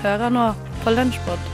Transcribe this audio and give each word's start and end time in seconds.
Hører 0.00 0.30
nå 0.32 0.44
på 0.80 0.92
Lunsjpod. 0.94 1.50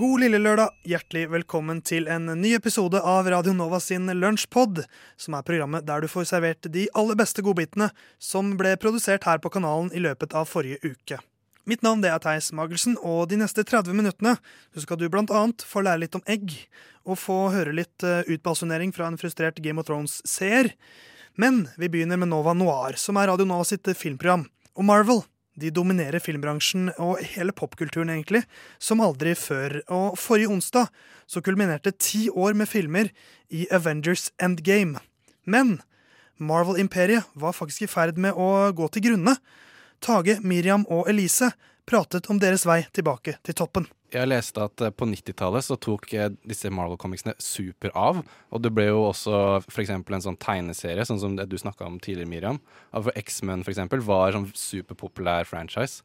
God 0.00 0.22
lille 0.22 0.38
lørdag. 0.40 0.72
Hjertelig 0.88 1.26
velkommen 1.30 1.82
til 1.84 2.08
en 2.10 2.30
ny 2.40 2.54
episode 2.56 3.02
av 3.04 3.28
Radio 3.30 3.52
Nova 3.52 3.78
sin 3.84 4.08
Lunsjpod, 4.08 4.80
som 5.20 5.36
er 5.36 5.44
programmet 5.46 5.84
der 5.86 6.00
du 6.00 6.08
får 6.08 6.30
servert 6.32 6.70
de 6.72 6.86
aller 6.96 7.18
beste 7.20 7.44
godbitene 7.44 7.90
som 8.16 8.54
ble 8.58 8.72
produsert 8.80 9.28
her 9.28 9.42
på 9.44 9.52
kanalen 9.52 9.92
i 9.92 10.00
løpet 10.02 10.32
av 10.32 10.48
forrige 10.48 10.80
uke. 10.82 11.20
Mitt 11.68 11.84
navn 11.86 12.00
det 12.02 12.10
er 12.10 12.18
Theis 12.18 12.48
Magelsen, 12.56 12.96
og 12.98 13.28
de 13.30 13.38
neste 13.38 13.62
30 13.62 13.94
minuttene 13.94 14.34
så 14.72 14.82
skal 14.82 14.98
du 14.98 15.06
blant 15.12 15.30
annet 15.30 15.62
få 15.62 15.84
lære 15.84 16.02
litt 16.06 16.18
om 16.18 16.24
egg, 16.26 16.56
og 17.06 17.20
få 17.20 17.38
høre 17.54 17.74
litt 17.76 18.02
uh, 18.02 18.24
utbasunering 18.26 18.90
fra 18.96 19.06
en 19.06 19.20
frustrert 19.20 19.60
Game 19.62 19.78
of 19.78 19.86
Thrones-seer. 19.86 20.72
Men 21.40 21.66
vi 21.80 21.88
begynner 21.88 22.20
med 22.20 22.28
Nova 22.28 22.52
Noir, 22.52 22.96
som 23.00 23.16
er 23.16 23.30
Radio 23.30 23.46
Nova 23.48 23.64
sitt 23.64 23.88
filmprogram. 23.96 24.44
Og 24.76 24.84
Marvel 24.84 25.22
de 25.60 25.68
dominerer 25.74 26.22
filmbransjen 26.22 26.90
og 26.96 27.20
hele 27.34 27.52
popkulturen, 27.52 28.10
egentlig, 28.14 28.42
som 28.80 29.02
aldri 29.04 29.34
før. 29.36 29.80
Og 29.92 30.16
forrige 30.20 30.52
onsdag 30.52 30.88
så 31.28 31.42
kulminerte 31.44 31.92
ti 31.92 32.28
år 32.30 32.56
med 32.56 32.70
filmer 32.70 33.10
i 33.52 33.66
Avengers 33.72 34.30
Endgame. 34.40 35.00
Men 35.44 35.80
Marvel-imperiet 36.40 37.28
var 37.34 37.56
faktisk 37.56 37.84
i 37.84 37.90
ferd 37.90 38.20
med 38.20 38.36
å 38.36 38.72
gå 38.76 38.88
til 38.92 39.10
grunne. 39.10 39.36
Tage, 40.02 40.38
Miriam 40.40 40.86
og 40.88 41.10
Elise 41.12 41.52
pratet 41.86 42.28
om 42.32 42.40
deres 42.40 42.64
vei 42.66 42.82
tilbake 42.94 43.36
til 43.44 43.58
toppen. 43.58 43.86
Jeg 44.12 44.28
leste 44.28 44.60
at 44.64 44.82
eh, 44.84 44.92
på 44.92 45.08
90-tallet 45.08 45.64
så 45.64 45.78
tok 45.80 46.10
eh, 46.16 46.28
disse 46.48 46.70
Marvel-comicsene 46.72 47.34
super 47.40 47.94
av. 47.96 48.20
Og 48.52 48.62
det 48.64 48.72
ble 48.76 48.90
jo 48.90 49.06
også 49.08 49.62
f.eks. 49.64 49.94
en 49.94 50.26
sånn 50.26 50.38
tegneserie, 50.42 51.06
sånn 51.08 51.20
som 51.22 51.38
det 51.38 51.48
du 51.48 51.56
snakka 51.60 51.88
om 51.88 51.98
tidligere, 52.02 52.30
Miriam. 52.30 52.60
Av 52.96 53.08
X-Men 53.16 53.64
f.eks. 53.64 53.82
var 54.04 54.36
sånn 54.36 54.50
superpopulær 54.52 55.48
franchise. 55.48 56.04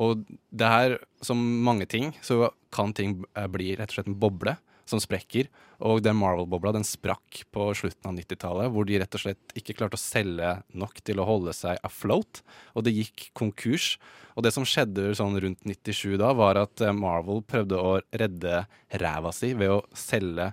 Og 0.00 0.24
det 0.48 0.68
her, 0.72 0.96
som 1.24 1.40
mange 1.66 1.84
ting, 1.90 2.14
så 2.24 2.48
kan 2.72 2.94
ting 2.96 3.20
eh, 3.36 3.48
bli 3.52 3.74
rett 3.76 3.92
og 3.92 4.00
slett 4.00 4.12
en 4.12 4.20
boble 4.22 4.56
som 4.88 5.00
sprekker. 5.02 5.50
Og 5.82 6.02
den 6.04 6.18
Marvel-bobla 6.18 6.74
den 6.76 6.86
sprakk 6.86 7.42
på 7.54 7.66
slutten 7.74 8.12
av 8.12 8.14
90-tallet, 8.14 8.70
hvor 8.70 8.86
de 8.86 9.00
rett 9.02 9.16
og 9.18 9.22
slett 9.24 9.54
ikke 9.58 9.74
klarte 9.78 9.98
å 9.98 10.02
selge 10.02 10.52
nok 10.78 11.00
til 11.02 11.18
å 11.18 11.26
holde 11.26 11.54
seg 11.56 11.80
afloat. 11.86 12.42
Og 12.76 12.86
det 12.86 12.94
gikk 12.94 13.30
konkurs. 13.38 13.96
Og 14.36 14.46
det 14.46 14.52
som 14.54 14.66
skjedde 14.68 15.10
sånn 15.18 15.34
rundt 15.42 15.66
97 15.66 16.14
da, 16.20 16.30
var 16.36 16.60
at 16.60 16.80
eh, 16.80 16.94
Marvel 16.96 17.42
prøvde 17.44 17.80
å 17.80 17.96
redde 18.16 18.62
ræva 19.02 19.32
si 19.34 19.52
ved 19.58 19.74
å 19.74 19.82
selge 19.96 20.52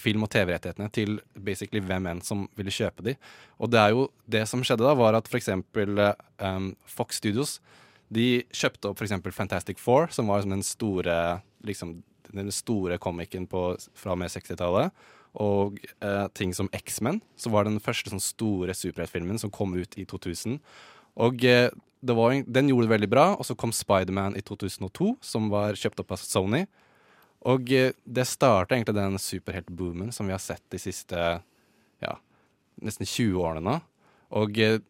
film- 0.00 0.26
og 0.26 0.32
TV-rettighetene 0.32 0.90
til 0.92 1.20
basically 1.32 1.80
hvem 1.84 2.10
enn 2.10 2.24
som 2.24 2.44
ville 2.58 2.74
kjøpe 2.74 3.06
de. 3.06 3.16
Og 3.62 3.72
det 3.72 3.80
er 3.80 3.94
jo 3.94 4.08
det 4.26 4.44
som 4.50 4.64
skjedde 4.66 4.84
da, 4.84 4.96
var 4.98 5.16
at 5.16 5.30
f.eks. 5.30 5.52
Um, 6.42 6.72
Fox 6.88 7.22
Studios 7.22 7.60
de 8.12 8.42
kjøpte 8.52 8.90
opp 8.90 9.00
f.eks. 9.00 9.14
Fantastic 9.32 9.80
Four, 9.80 10.10
som 10.12 10.28
var 10.28 10.44
den 10.44 10.64
store 10.66 11.16
liksom, 11.64 12.00
den 12.38 12.52
store 12.54 12.98
komikeren 13.02 13.48
fra 13.50 14.14
og 14.14 14.20
med 14.20 14.32
60-tallet. 14.32 14.92
Og 15.42 15.78
eh, 16.04 16.26
ting 16.36 16.52
som 16.56 16.68
X-Men, 16.76 17.22
som 17.40 17.54
var 17.54 17.64
den 17.68 17.80
første 17.80 18.12
sånn, 18.12 18.22
store 18.22 18.76
superheltfilmen 18.76 19.40
som 19.40 19.52
kom 19.52 19.76
ut 19.78 19.96
i 20.00 20.04
2000. 20.08 20.58
Og 21.24 21.44
eh, 21.48 21.70
var, 22.02 22.34
den 22.44 22.68
gjorde 22.68 22.88
det 22.88 22.94
veldig 22.96 23.10
bra. 23.12 23.26
Og 23.36 23.48
så 23.48 23.56
kom 23.58 23.72
Spiderman 23.74 24.36
i 24.36 24.44
2002, 24.44 25.14
som 25.24 25.48
var 25.52 25.78
kjøpt 25.78 26.04
opp 26.04 26.16
av 26.16 26.20
Sony. 26.20 26.66
Og 27.48 27.72
eh, 27.74 27.94
det 28.04 28.28
starta 28.28 28.76
egentlig 28.76 28.98
den 28.98 29.18
superheltboomen 29.18 30.12
som 30.14 30.28
vi 30.28 30.36
har 30.36 30.42
sett 30.42 30.64
de 30.70 30.80
siste 30.82 31.18
ja, 32.02 32.14
nesten 32.82 33.08
20 33.08 33.40
årene 33.42 33.64
nå. 33.66 33.78
Og 34.38 34.58
eh, 34.62 34.80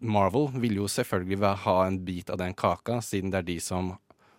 Marvel 0.00 0.48
vil 0.62 0.78
jo 0.80 0.88
selvfølgelig 0.88 1.54
ha 1.66 1.76
en 1.84 2.00
bit 2.06 2.30
av 2.32 2.40
den 2.40 2.56
kaka, 2.56 3.00
siden 3.04 3.32
det 3.32 3.42
er 3.42 3.48
de 3.50 3.58
som 3.60 3.92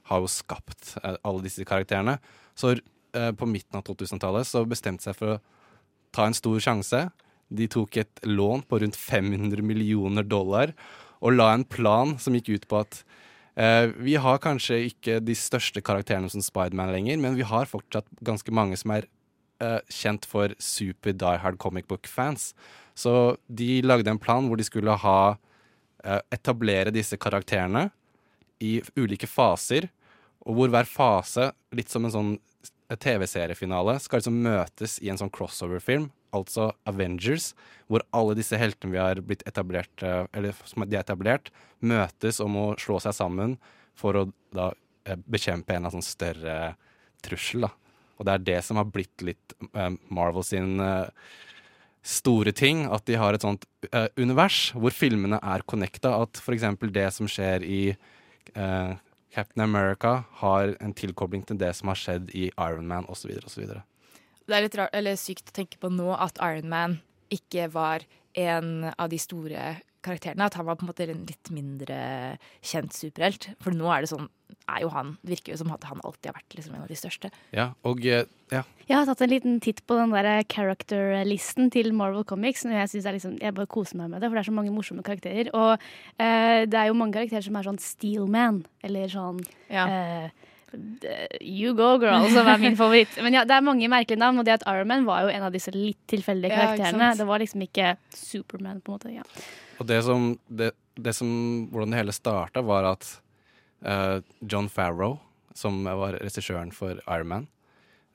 har 0.10 0.24
jo 0.24 0.32
skapt 0.32 0.96
eh, 1.04 1.18
alle 1.26 1.46
disse 1.46 1.66
karakterene. 1.68 2.18
Så 2.58 2.76
eh, 2.76 3.32
på 3.36 3.50
midten 3.50 3.80
av 3.80 3.86
2000-tallet 3.88 4.48
så 4.48 4.66
bestemte 4.70 5.08
seg 5.08 5.18
for 5.18 5.36
å 5.36 5.42
ta 6.16 6.28
en 6.30 6.38
stor 6.38 6.62
sjanse. 6.64 7.08
De 7.50 7.68
tok 7.72 8.00
et 8.02 8.24
lån 8.26 8.66
på 8.70 8.80
rundt 8.82 8.98
500 8.98 9.62
millioner 9.66 10.26
dollar 10.26 10.74
og 11.26 11.36
la 11.36 11.52
en 11.56 11.66
plan 11.66 12.16
som 12.22 12.36
gikk 12.38 12.52
ut 12.54 12.68
på 12.70 12.80
at 12.84 13.02
eh, 13.58 13.90
vi 13.98 14.18
har 14.22 14.42
kanskje 14.44 14.82
ikke 14.92 15.20
de 15.24 15.36
største 15.38 15.84
karakterene 15.86 16.30
som 16.32 16.44
Spiderman 16.44 16.94
lenger, 16.94 17.20
men 17.22 17.38
vi 17.38 17.48
har 17.48 17.70
fortsatt 17.70 18.08
ganske 18.26 18.54
mange 18.54 18.78
som 18.80 18.94
er 18.96 19.08
eh, 19.64 19.80
kjent 19.90 20.28
for 20.30 20.54
super 20.62 21.16
die 21.16 21.42
hard 21.42 21.60
comic 21.62 21.90
book-fans. 21.90 22.54
Så 22.96 23.36
de 23.48 23.82
lagde 23.84 24.12
en 24.12 24.22
plan 24.22 24.46
hvor 24.48 24.60
de 24.60 24.68
skulle 24.68 24.96
ha 25.02 25.20
eh, 26.04 26.22
etablere 26.36 26.94
disse 26.96 27.18
karakterene 27.20 27.90
i 28.64 28.80
ulike 28.96 29.28
faser, 29.30 29.90
og 30.46 30.60
hvor 30.60 30.74
hver 30.74 30.88
fase, 30.90 31.50
litt 31.76 31.90
som 31.92 32.06
en 32.06 32.14
sånn 32.14 32.34
TV-seriefinale, 32.94 33.98
skal 34.00 34.22
liksom 34.22 34.38
møtes 34.46 35.00
i 35.02 35.10
en 35.10 35.20
sånn 35.20 35.34
crossover-film, 35.34 36.10
altså 36.36 36.70
Avengers, 36.90 37.54
hvor 37.90 38.04
alle 38.16 38.36
disse 38.38 38.58
heltene 38.60 38.94
vi 38.94 39.02
har 39.02 39.22
blitt 39.26 39.46
etablert, 39.50 40.04
eh, 40.04 40.26
eller 40.36 40.56
som 40.68 40.86
de 40.86 40.98
er 40.98 41.06
etablert, 41.06 41.52
møtes 41.80 42.42
om 42.44 42.58
å 42.60 42.68
slå 42.82 43.00
seg 43.04 43.16
sammen 43.18 43.58
for 43.98 44.20
å 44.20 44.28
da 44.56 44.72
eh, 45.08 45.18
bekjempe 45.26 45.76
en 45.76 45.90
av 45.90 45.96
sånn 45.96 46.06
større 46.06 46.76
trussel. 47.26 47.66
da. 47.68 47.74
Og 48.20 48.28
det 48.28 48.36
er 48.36 48.48
det 48.52 48.62
som 48.68 48.80
har 48.80 48.88
blitt 48.88 49.24
litt 49.28 49.56
uh, 49.76 49.92
Marvel 50.14 50.46
sin 50.48 50.80
uh, 50.80 51.10
store 52.00 52.54
ting. 52.56 52.86
At 52.88 53.04
de 53.10 53.18
har 53.20 53.36
et 53.36 53.44
sånt 53.44 53.66
univers 54.16 54.70
hvor 54.72 54.96
filmene 54.96 55.42
er 55.44 55.66
connecta. 55.68 56.14
At 56.24 56.40
f.eks. 56.40 56.64
det 56.96 57.10
som 57.12 57.28
skjer 57.28 57.66
i 57.68 57.82
uh, 58.54 58.96
Captain 59.36 59.64
America 59.66 60.24
har 60.42 60.76
en 60.80 60.94
tilkobling 60.94 61.44
til 61.48 61.60
det 61.60 61.74
som 61.76 61.92
har 61.92 62.00
skjedd 62.00 62.30
i 62.38 62.48
Iron 62.54 62.88
Man 62.88 63.08
osv. 63.12 63.34
Det 63.36 64.54
er 64.54 64.64
litt 64.64 64.78
rart, 64.80 64.96
sykt 65.20 65.52
å 65.52 65.58
tenke 65.58 65.82
på 65.82 65.92
nå 65.92 66.14
at 66.16 66.40
Iron 66.44 66.70
Man 66.72 67.00
ikke 67.34 67.68
var 67.74 68.06
en 68.36 68.92
av 68.94 69.10
de 69.12 69.20
store 69.20 69.76
karakterene. 70.06 70.48
At 70.48 70.58
han 70.60 70.68
var 70.68 70.78
på 70.80 70.86
en 70.86 70.92
måte 70.94 71.08
en 71.10 71.26
litt 71.28 71.52
mindre 71.54 72.00
kjent 72.62 72.96
superhelt. 72.96 73.50
For 73.64 73.76
nå 73.76 73.90
er 73.92 74.06
det 74.06 74.14
sånn 74.14 74.30
er 74.70 74.82
jo 74.82 74.90
han, 74.94 75.16
virker 75.26 75.54
jo 75.54 75.60
som 75.60 75.72
at 75.74 75.86
han 75.90 76.02
alltid 76.06 76.32
har 76.32 76.38
vært 76.40 76.56
liksom 76.58 76.76
en 76.76 76.86
av 76.86 76.90
de 76.90 76.98
største. 76.98 77.30
Ja, 77.56 77.68
og 77.86 78.02
eh, 78.06 78.26
ja. 78.54 78.62
Jeg 78.86 78.98
har 78.98 79.08
tatt 79.10 79.22
en 79.26 79.32
liten 79.32 79.60
titt 79.64 79.82
på 79.90 79.98
den 79.98 80.14
der 80.14 80.46
character-listen 80.50 81.72
til 81.74 81.92
Marvel 81.98 82.26
Comics. 82.28 82.66
Og 82.66 82.74
jeg, 82.74 82.90
synes 82.92 83.10
liksom, 83.18 83.38
jeg 83.42 83.56
bare 83.58 83.70
koser 83.70 84.00
meg 84.00 84.12
med 84.14 84.22
det, 84.22 84.30
for 84.30 84.38
det 84.38 84.44
er 84.44 84.50
så 84.50 84.56
mange 84.58 84.74
morsomme 84.74 85.06
karakterer. 85.06 85.52
Og 85.58 85.76
eh, 86.22 86.66
det 86.70 86.82
er 86.82 86.90
jo 86.90 86.98
mange 86.98 87.18
karakterer 87.18 87.46
som 87.46 87.58
er 87.58 87.70
sånn 87.70 87.82
Steelman, 87.82 88.64
eller 88.86 89.10
sånn 89.12 89.42
ja. 89.74 89.86
eh, 89.86 90.46
You 91.42 91.76
go, 91.78 91.96
girl, 92.02 92.26
som 92.34 92.50
er 92.52 92.62
min 92.62 92.78
favoritt. 92.80 93.14
Men 93.24 93.38
ja, 93.38 93.46
det 93.48 93.56
er 93.56 93.66
mange 93.66 93.90
merkelige 93.92 94.22
navn, 94.22 94.42
og 94.42 94.48
det 94.48 94.58
at 94.58 94.66
Iron 94.68 94.90
Man 94.90 95.06
var 95.08 95.26
jo 95.26 95.34
en 95.34 95.46
av 95.48 95.54
disse 95.56 95.72
litt 95.74 96.02
tilfeldige 96.12 96.58
karakterene. 96.58 97.14
Ja, 97.14 97.20
det 97.22 97.30
var 97.30 97.42
liksom 97.42 97.64
ikke 97.66 97.96
Superman, 98.14 98.82
på 98.82 98.92
en 98.92 99.00
måte. 99.00 99.14
ja. 99.16 99.30
Og 99.80 99.88
det 99.90 100.00
som, 100.08 100.34
det, 100.48 100.72
det 100.96 101.14
som 101.18 101.30
Hvordan 101.72 101.94
det 101.94 102.00
hele 102.00 102.16
starta, 102.16 102.64
var 102.66 102.88
at 102.94 103.08
uh, 103.86 104.20
John 104.42 104.70
Farrow, 104.72 105.20
som 105.56 105.84
var 105.84 106.20
regissøren 106.22 106.74
for 106.76 107.02
Ironman, 107.06 107.48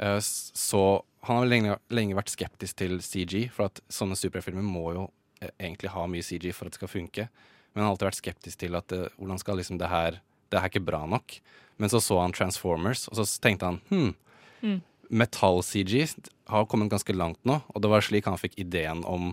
uh, 0.01 0.17
eh, 0.17 0.21
så 0.21 1.05
Han 1.29 1.37
har 1.37 1.49
lenge, 1.51 1.75
lenge, 1.93 2.17
vært 2.17 2.33
skeptisk 2.33 2.79
til 2.81 3.03
CG, 3.05 3.51
for 3.53 3.69
at 3.69 3.83
sånne 3.93 4.17
superfilmer 4.17 4.65
må 4.65 4.87
jo 4.97 5.03
uh, 5.11 5.51
egentlig 5.59 5.93
ha 5.93 6.07
mye 6.09 6.25
CG 6.25 6.49
for 6.57 6.67
at 6.67 6.73
det 6.73 6.81
skal 6.81 6.93
funke. 6.95 7.27
Men 7.73 7.83
han 7.83 7.91
har 7.91 7.95
alltid 7.95 8.09
vært 8.09 8.23
skeptisk 8.23 8.63
til 8.63 8.79
at 8.79 8.93
hvordan 9.19 9.39
skal 9.39 9.61
liksom 9.61 9.79
det 9.79 9.91
her 9.93 10.17
Det 10.51 10.59
er 10.59 10.67
ikke 10.67 10.83
bra 10.83 11.05
nok. 11.07 11.37
Men 11.79 11.89
så 11.89 12.01
så 12.01 12.19
han 12.21 12.33
Transformers, 12.33 13.07
og 13.09 13.21
så 13.21 13.25
tenkte 13.41 13.69
han 13.69 13.79
hm, 13.89 14.15
mm. 14.61 14.81
metall-CG 15.09 16.09
har 16.51 16.67
kommet 16.67 16.91
ganske 16.91 17.15
langt 17.15 17.39
nå, 17.47 17.61
og 17.69 17.83
det 17.83 17.91
var 17.93 18.05
slik 18.05 18.27
han 18.29 18.41
fikk 18.41 18.59
ideen 18.61 19.05
om 19.09 19.31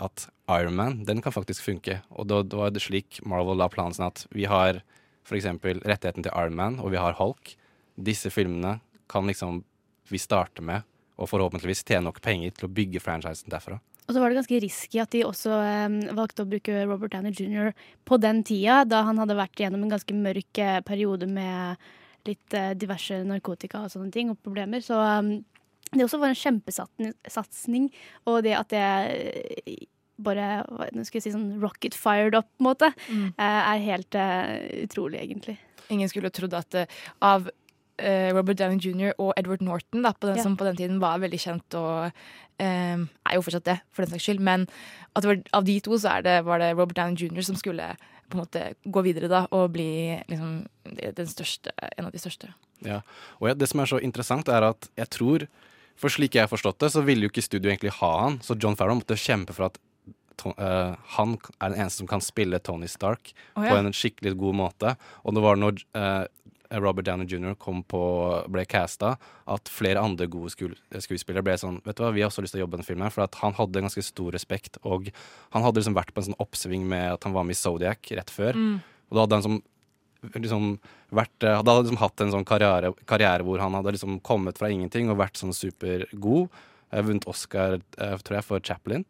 at 0.00 0.28
Iron 0.50 0.76
Man, 0.78 1.02
den 1.06 1.22
kan 1.22 1.34
faktisk 1.34 1.64
funke. 1.64 2.00
Og 2.10 2.28
da, 2.30 2.42
da 2.42 2.64
var 2.64 2.74
det 2.74 2.82
slik 2.84 3.20
Marvel 3.28 3.60
la 3.60 3.68
planen 3.72 3.96
sin 3.96 4.08
at 4.08 4.24
vi 4.34 4.46
har 4.50 4.82
f.eks. 5.26 5.46
rettigheten 5.84 6.24
til 6.26 6.32
Iron 6.34 6.56
Man, 6.58 6.80
og 6.80 6.94
vi 6.94 7.00
har 7.00 7.18
Hulk. 7.20 7.54
Disse 8.00 8.32
filmene 8.32 8.78
kan 9.10 9.28
liksom 9.28 9.62
vi 10.10 10.18
starte 10.18 10.64
med, 10.64 10.82
og 11.20 11.30
forhåpentligvis 11.30 11.84
tjene 11.84 12.08
nok 12.08 12.18
penger 12.24 12.54
til 12.56 12.66
å 12.66 12.72
bygge 12.74 13.02
franchisen 13.02 13.52
derfra. 13.52 13.78
Og 14.08 14.16
så 14.16 14.22
var 14.22 14.32
det 14.32 14.40
ganske 14.40 14.58
risky 14.64 14.98
at 14.98 15.12
de 15.14 15.20
også 15.22 15.54
um, 15.54 16.00
valgte 16.18 16.42
å 16.42 16.48
bruke 16.50 16.80
Robert 16.82 17.12
Downey 17.14 17.30
jr. 17.30 17.70
på 18.08 18.18
den 18.18 18.40
tida, 18.46 18.80
da 18.88 19.04
han 19.06 19.20
hadde 19.22 19.38
vært 19.38 19.60
gjennom 19.62 19.84
en 19.86 19.92
ganske 19.92 20.16
mørk 20.16 20.58
eh, 20.58 20.80
periode 20.82 21.28
med 21.30 21.78
litt 22.26 22.56
uh, 22.58 22.72
diverse 22.74 23.20
narkotika 23.28 23.84
og 23.84 23.92
sånne 23.92 24.10
ting, 24.16 24.32
og 24.32 24.40
problemer. 24.42 24.82
Så 24.82 24.98
um, 24.98 25.36
det 25.92 26.04
også 26.06 26.20
var 26.22 26.32
en 26.32 26.38
kjempesatsing, 26.38 27.88
og 28.30 28.42
det 28.46 28.54
at 28.58 28.74
det 28.74 29.88
bare 30.20 30.60
nå 30.92 31.04
skal 31.06 31.20
jeg 31.20 31.28
si 31.28 31.32
sånn 31.34 31.62
rocket 31.62 31.96
fired 31.96 32.36
up, 32.36 32.48
på 32.58 32.64
en 32.64 32.68
måte, 32.68 32.90
mm. 33.08 33.30
er 33.40 33.86
helt 33.86 34.18
uh, 34.18 34.58
utrolig, 34.84 35.22
egentlig. 35.24 35.56
Ingen 35.90 36.10
skulle 36.12 36.32
trodd 36.34 36.54
at 36.58 36.76
uh, 36.76 37.00
av 37.24 37.48
uh, 37.48 38.28
Robert 38.36 38.60
Downey 38.60 38.80
jr. 38.82 39.14
og 39.16 39.32
Edward 39.40 39.64
Norton, 39.64 40.04
da, 40.04 40.12
på 40.12 40.28
den, 40.28 40.38
Ja. 40.40 40.44
som 40.44 40.58
på 40.60 40.68
den 40.68 40.76
tiden 40.76 41.00
var 41.02 41.22
veldig 41.22 41.40
kjent 41.40 41.78
og 41.78 42.12
eh, 42.60 43.00
er 43.00 43.36
jo 43.36 43.42
fortsatt 43.44 43.66
det, 43.66 43.78
for 43.90 44.04
den 44.04 44.12
saks 44.12 44.28
skyld. 44.28 44.40
Men 44.44 44.66
at 45.14 45.24
det 45.24 45.30
var, 45.30 45.42
av 45.60 45.68
de 45.68 45.76
to 45.80 45.98
så 45.98 46.18
er 46.18 46.26
det, 46.26 46.36
var 46.44 46.60
det 46.62 46.74
Robert 46.76 46.98
Downey 46.98 47.16
jr. 47.16 47.42
som 47.46 47.58
skulle 47.58 47.94
på 48.30 48.36
en 48.36 48.44
måte 48.44 48.64
gå 48.84 49.02
videre 49.02 49.30
da, 49.30 49.46
og 49.56 49.72
bli 49.74 50.20
liksom, 50.30 50.66
den 50.86 51.30
største, 51.30 51.72
en 51.96 52.06
av 52.06 52.12
de 52.14 52.20
største. 52.22 52.52
Ja. 52.86 53.00
Og 53.40 53.50
ja, 53.50 53.56
det 53.58 53.68
som 53.72 53.82
er 53.82 53.90
så 53.90 53.98
interessant, 53.98 54.48
er 54.48 54.68
at 54.68 54.90
jeg 55.00 55.10
tror 55.16 55.46
For 56.00 56.12
slik 56.12 56.36
jeg 56.36 56.46
har 56.46 56.50
forstått 56.50 56.80
det, 56.80 56.92
så 56.94 57.04
ville 57.04 57.26
jo 57.26 57.32
ikke 57.32 57.44
studio 57.44 57.70
egentlig 57.70 57.92
ha 57.98 58.10
han. 58.24 58.40
Så 58.44 58.56
John 58.56 58.78
Farrow 58.78 58.98
måtte 58.98 59.18
kjempe 59.20 59.56
for 59.56 59.68
at 59.68 59.78
to, 60.40 60.54
uh, 60.56 60.96
han 61.16 61.36
er 61.58 61.72
den 61.72 61.80
eneste 61.82 62.00
som 62.02 62.10
kan 62.10 62.24
spille 62.24 62.60
Tony 62.64 62.88
Stark 62.88 63.32
Å, 63.54 63.60
på 63.60 63.74
en 63.76 63.92
skikkelig 63.92 64.36
god 64.40 64.60
måte. 64.62 64.94
Og 65.24 65.36
det 65.36 65.44
var 65.44 65.60
når 65.60 65.82
uh, 65.98 66.24
Robert 66.80 67.04
Downey 67.08 67.26
jr. 67.28 67.56
Kom 67.60 67.82
på, 67.84 68.00
ble 68.52 68.64
casta, 68.70 69.16
at 69.50 69.72
flere 69.72 70.02
andre 70.02 70.28
gode 70.30 70.52
skuespillere 70.54 71.42
ble 71.44 71.56
sånn 71.58 71.80
Vet 71.84 71.98
du 71.98 72.04
hva, 72.04 72.12
vi 72.14 72.22
har 72.22 72.30
også 72.30 72.44
lyst 72.44 72.54
til 72.54 72.62
å 72.62 72.64
jobbe 72.64 72.78
med 72.78 72.84
denne 72.84 72.92
filmen. 72.92 73.12
For 73.12 73.26
at 73.26 73.40
han 73.42 73.56
hadde 73.58 73.84
ganske 73.84 74.04
stor 74.06 74.32
respekt, 74.36 74.78
og 74.86 75.10
han 75.54 75.66
hadde 75.66 75.82
liksom 75.82 75.98
vært 75.98 76.14
på 76.14 76.22
en 76.22 76.30
sånn 76.30 76.40
oppsving 76.42 76.86
med 76.88 77.18
at 77.18 77.26
han 77.28 77.34
var 77.36 77.48
med 77.48 77.58
i 77.58 77.60
Zodiac 77.60 78.12
rett 78.16 78.32
før. 78.32 78.56
Og 79.10 79.18
da 79.18 79.26
hadde 79.26 79.40
han 79.40 79.46
som 79.48 79.60
liksom 80.34 80.74
vært 81.14 81.46
eh, 81.46 81.56
Hadde 81.56 81.74
han 81.74 81.84
liksom 81.84 82.00
hatt 82.00 82.24
en 82.24 82.32
sånn 82.34 82.46
karriere, 82.48 82.92
karriere 83.08 83.46
hvor 83.46 83.62
han 83.62 83.76
hadde 83.78 83.94
liksom 83.96 84.20
kommet 84.26 84.60
fra 84.60 84.70
ingenting 84.72 85.10
og 85.10 85.20
vært 85.22 85.40
sånn 85.40 85.54
supergod. 85.56 86.50
Eh, 86.90 87.04
Vunnet 87.06 87.28
Oscar, 87.30 87.78
eh, 87.98 88.16
tror 88.24 88.40
jeg, 88.40 88.48
for 88.48 88.64
Chaplin. 88.64 89.06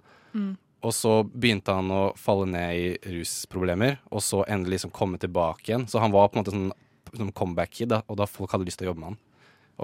Og 0.81 0.95
så 0.97 1.19
begynte 1.29 1.75
han 1.77 1.91
å 1.93 2.05
falle 2.17 2.47
ned 2.49 2.79
i 2.79 3.17
rusproblemer, 3.19 3.99
og 4.09 4.23
så 4.25 4.45
endelig 4.49 4.79
liksom 4.79 4.95
komme 4.97 5.19
tilbake 5.21 5.69
igjen. 5.69 5.85
Så 5.91 6.01
han 6.01 6.15
var 6.15 6.31
på 6.31 6.39
en 6.39 6.45
måte 6.45 6.55
sånn, 6.55 6.71
sånn 7.13 7.35
comeback-kid, 7.37 7.93
og 8.01 8.17
da 8.17 8.29
folk 8.31 8.55
hadde 8.55 8.65
lyst 8.69 8.81
til 8.81 8.89
å 8.89 8.93
jobbe 8.93 9.03
med 9.03 9.11
han. 9.11 9.21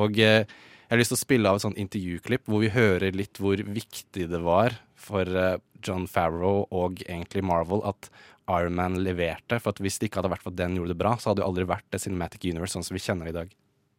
Og 0.06 0.20
eh, 0.22 0.46
jeg 0.86 0.94
har 0.94 1.00
lyst 1.00 1.12
til 1.12 1.18
å 1.18 1.24
spille 1.24 1.50
av 1.50 1.58
et 1.58 1.64
sånt 1.66 1.80
intervjuklipp 1.82 2.46
hvor 2.46 2.62
vi 2.62 2.70
hører 2.70 3.16
litt 3.16 3.40
hvor 3.42 3.58
viktig 3.58 4.28
det 4.30 4.40
var 4.44 4.76
for 4.94 5.26
eh, 5.26 5.58
John 5.84 6.06
Farrow 6.10 6.64
og 6.70 7.02
egentlig 7.08 7.42
Marvel 7.44 7.82
at 7.88 8.08
Iron 8.48 8.74
Man 8.74 8.96
leverte. 9.02 9.58
For 9.60 9.70
at 9.70 9.78
hvis 9.82 9.98
det 9.98 10.08
ikke 10.10 10.20
hadde 10.22 10.30
vært 10.30 10.42
for 10.42 10.50
at 10.50 10.56
den 10.56 10.76
gjorde 10.76 10.92
det 10.94 10.98
bra, 10.98 11.16
så 11.18 11.30
hadde 11.30 11.42
det 11.42 11.46
aldri 11.48 11.64
vært 11.66 11.84
det 11.92 12.00
Cinematic 12.00 12.44
Universe 12.50 12.76
sånn 12.76 12.84
som 12.86 12.94
vi 12.94 13.00
kjenner 13.02 13.24
det 13.26 13.34
i 13.34 13.38
dag. 13.40 13.54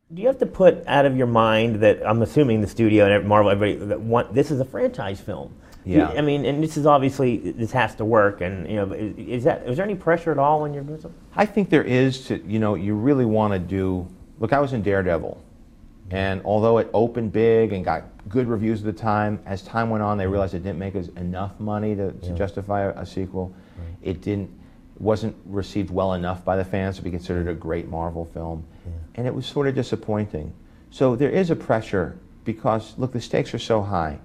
Do 0.10 0.22
you 0.22 0.28
have 0.28 0.40
to 0.40 0.46
put 0.46 0.84
out 0.88 1.06
of 1.06 1.18
your 1.18 1.28
mind 1.28 1.82
that 1.82 1.98
I'm 2.06 2.22
assuming 2.22 2.62
the 2.62 2.68
studio 2.68 3.06
and 3.06 3.28
Marvel, 3.28 3.52
everybody, 3.52 3.76
that 3.88 4.00
want, 4.00 4.34
this 4.34 4.52
is 4.52 4.60
a 4.62 4.66
franchise 4.66 5.20
film? 5.20 5.52
You- 5.86 6.00
Yeah. 6.00 6.12
I 6.18 6.22
mean, 6.22 6.46
and 6.46 6.62
this 6.64 6.76
is 6.78 6.86
obviously 6.86 7.38
this 7.52 7.72
has 7.72 7.96
to 7.96 8.04
work, 8.06 8.42
and 8.42 8.68
you 8.70 8.76
know, 8.76 8.92
is, 8.94 9.14
is 9.18 9.44
that 9.46 9.64
is 9.66 9.78
there 9.78 9.86
any 9.86 9.96
pressure 9.96 10.32
at 10.34 10.38
all 10.38 10.62
when 10.62 10.74
you're 10.74 10.84
doing 10.84 11.00
something? 11.00 11.20
I 11.36 11.46
think 11.46 11.70
there 11.70 11.84
is 11.84 12.26
to, 12.28 12.42
you 12.46 12.60
know, 12.60 12.76
you 12.76 12.94
really 12.94 13.24
want 13.26 13.54
to 13.54 13.60
do. 13.60 14.06
Look, 14.40 14.52
I 14.52 14.60
was 14.60 14.74
in 14.74 14.82
Daredevil, 14.82 15.38
Mm-hmm. 16.08 16.16
and 16.16 16.42
although 16.46 16.78
it 16.78 16.90
opened 16.94 17.34
big 17.34 17.74
and 17.74 17.84
got 17.84 18.04
good 18.30 18.48
reviews 18.48 18.80
at 18.80 18.86
the 18.86 18.94
time, 18.94 19.40
as 19.46 19.62
time 19.62 19.90
went 19.90 20.04
on, 20.04 20.18
they 20.18 20.24
mm-hmm. 20.24 20.32
realized 20.32 20.54
it 20.54 20.64
didn't 20.64 20.80
make 20.80 20.96
us 20.96 21.10
enough 21.18 21.60
money 21.60 21.96
to, 21.96 22.12
to 22.14 22.34
justify 22.34 22.82
a, 22.84 22.90
a 22.92 23.06
sequel. 23.06 23.54
It 24.02 24.22
didn't, 24.22 24.50
wasn't 25.00 25.36
received 25.46 25.90
well 25.92 26.14
enough 26.14 26.46
by 26.46 26.56
the 26.56 26.64
fans 26.64 26.96
to 26.96 27.02
be 27.02 27.12
considered 27.12 27.50
a 27.50 27.54
great 27.54 27.90
Marvel 27.90 28.26
film, 28.26 28.66
and 29.16 29.28
it 29.28 29.34
was 29.34 29.46
sort 29.46 29.68
of 29.68 29.76
disappointing. 29.76 30.54
So 30.92 31.16
there 31.16 31.30
is 31.30 31.50
a 31.50 31.56
pressure 31.56 32.18
because 32.46 32.98
look, 32.98 33.12
the 33.12 33.22
stakes 33.22 33.54
are 33.54 33.60
so 33.60 33.82
high. 33.82 34.20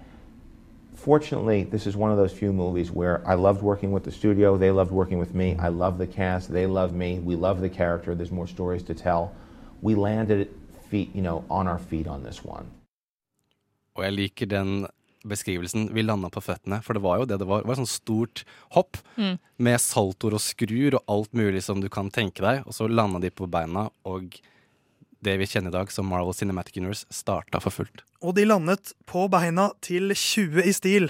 Fortunately, 0.94 1.64
this 1.64 1.88
is 1.88 1.96
one 1.96 2.12
of 2.12 2.16
those 2.16 2.32
few 2.32 2.52
movies 2.52 2.92
where 2.92 3.26
I 3.26 3.34
loved 3.34 3.60
working 3.60 3.90
with 3.90 4.04
the 4.04 4.12
studio. 4.12 4.56
They 4.56 4.70
loved 4.70 4.92
working 4.92 5.18
with 5.18 5.34
me. 5.34 5.52
Mm-hmm. 5.52 5.60
I 5.60 5.68
love 5.68 5.98
the 5.98 6.06
cast. 6.06 6.52
They 6.52 6.66
love 6.66 6.94
me. 6.94 7.18
We 7.18 7.34
love 7.34 7.60
the 7.60 7.68
character. 7.68 8.14
There's 8.14 8.30
more 8.30 8.46
stories 8.46 8.84
to 8.84 8.94
tell. 8.94 9.34
We 9.80 9.96
landed 9.96 10.54
feet, 10.92 11.14
you 11.16 11.24
know, 11.24 11.42
on 11.48 11.70
our 11.70 11.80
feet 11.90 12.06
on 12.06 12.26
this 12.28 12.44
one. 12.44 12.68
Og 13.96 14.04
jeg 14.06 14.16
liker 14.16 14.48
den 14.48 14.84
beskrivelsen. 15.28 15.88
Vi 15.94 16.04
landa 16.04 16.30
på 16.32 16.42
føttene, 16.42 16.80
for 16.82 16.96
det 16.96 17.02
var 17.04 17.20
jo 17.20 17.26
det 17.30 17.38
det 17.42 17.48
var. 17.48 17.62
Det 17.62 17.70
var 17.70 17.76
et 17.76 17.82
sånt 17.82 17.92
stort 17.92 18.44
hopp 18.76 18.98
med 19.62 19.80
saltoer 19.80 20.38
og 20.38 20.42
skruer 20.42 20.96
og 20.98 21.12
alt 21.12 21.36
mulig 21.36 21.62
som 21.64 21.82
du 21.82 21.88
kan 21.92 22.10
tenke 22.10 22.42
deg, 22.44 22.64
og 22.66 22.74
så 22.76 22.88
landa 22.90 23.22
de 23.22 23.30
på 23.30 23.48
beina, 23.50 23.88
og 24.08 24.40
det 25.22 25.36
vi 25.38 25.46
kjenner 25.46 25.70
i 25.70 25.76
dag 25.76 25.90
som 25.94 26.08
Marvel 26.10 26.34
Cinematic 26.34 26.80
Universe, 26.80 27.06
starta 27.14 27.60
for 27.62 27.70
fullt. 27.70 28.02
Og 28.26 28.34
de 28.34 28.46
landet 28.46 28.90
på 29.06 29.28
beina 29.30 29.68
til 29.82 30.10
20 30.10 30.66
i 30.66 30.72
stil. 30.74 31.06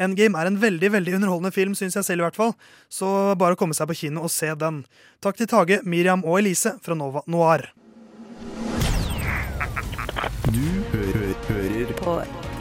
Endgame 0.00 0.36
er 0.40 0.50
en 0.50 0.58
veldig 0.60 0.90
veldig 0.98 1.14
underholdende 1.16 1.54
film, 1.54 1.72
syns 1.78 1.96
jeg 1.96 2.04
selv 2.04 2.24
i 2.24 2.26
hvert 2.26 2.36
fall. 2.36 2.52
Så 2.92 3.08
bare 3.40 3.56
å 3.56 3.60
komme 3.60 3.76
seg 3.76 3.88
på 3.88 3.96
kino 4.02 4.26
og 4.26 4.32
se 4.32 4.52
den. 4.60 4.82
Takk 5.24 5.40
til 5.40 5.48
Tage, 5.48 5.80
Miriam 5.88 6.24
og 6.28 6.42
Elise 6.42 6.76
fra 6.84 6.96
Nova 6.98 7.24
Noir. 7.24 7.70
Du 10.54 10.60
hø 10.60 11.06
hører 11.48 11.88
på. 11.98 12.12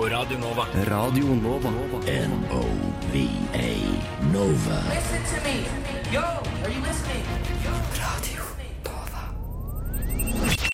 Radio 0.09 0.37
Nova. 0.41 0.63
Radio 0.89 1.35
Nova. 1.37 1.69
N-O-V-A 2.09 3.67
Nova. 4.31 4.79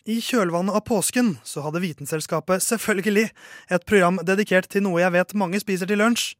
I 0.04 0.16
kjølvannet 0.24 0.78
av 0.78 0.80
påsken 0.88 1.34
så 1.44 1.66
hadde 1.66 1.82
Vitenselskapet 1.84 2.64
selvfølgelig 2.64 3.26
et 3.68 3.84
program 3.84 4.22
dedikert 4.24 4.70
til 4.72 4.86
noe 4.86 5.02
jeg 5.02 5.12
vet 5.18 5.36
mange 5.36 5.60
spiser 5.60 5.90
til 5.90 6.00
lunsj 6.00 6.30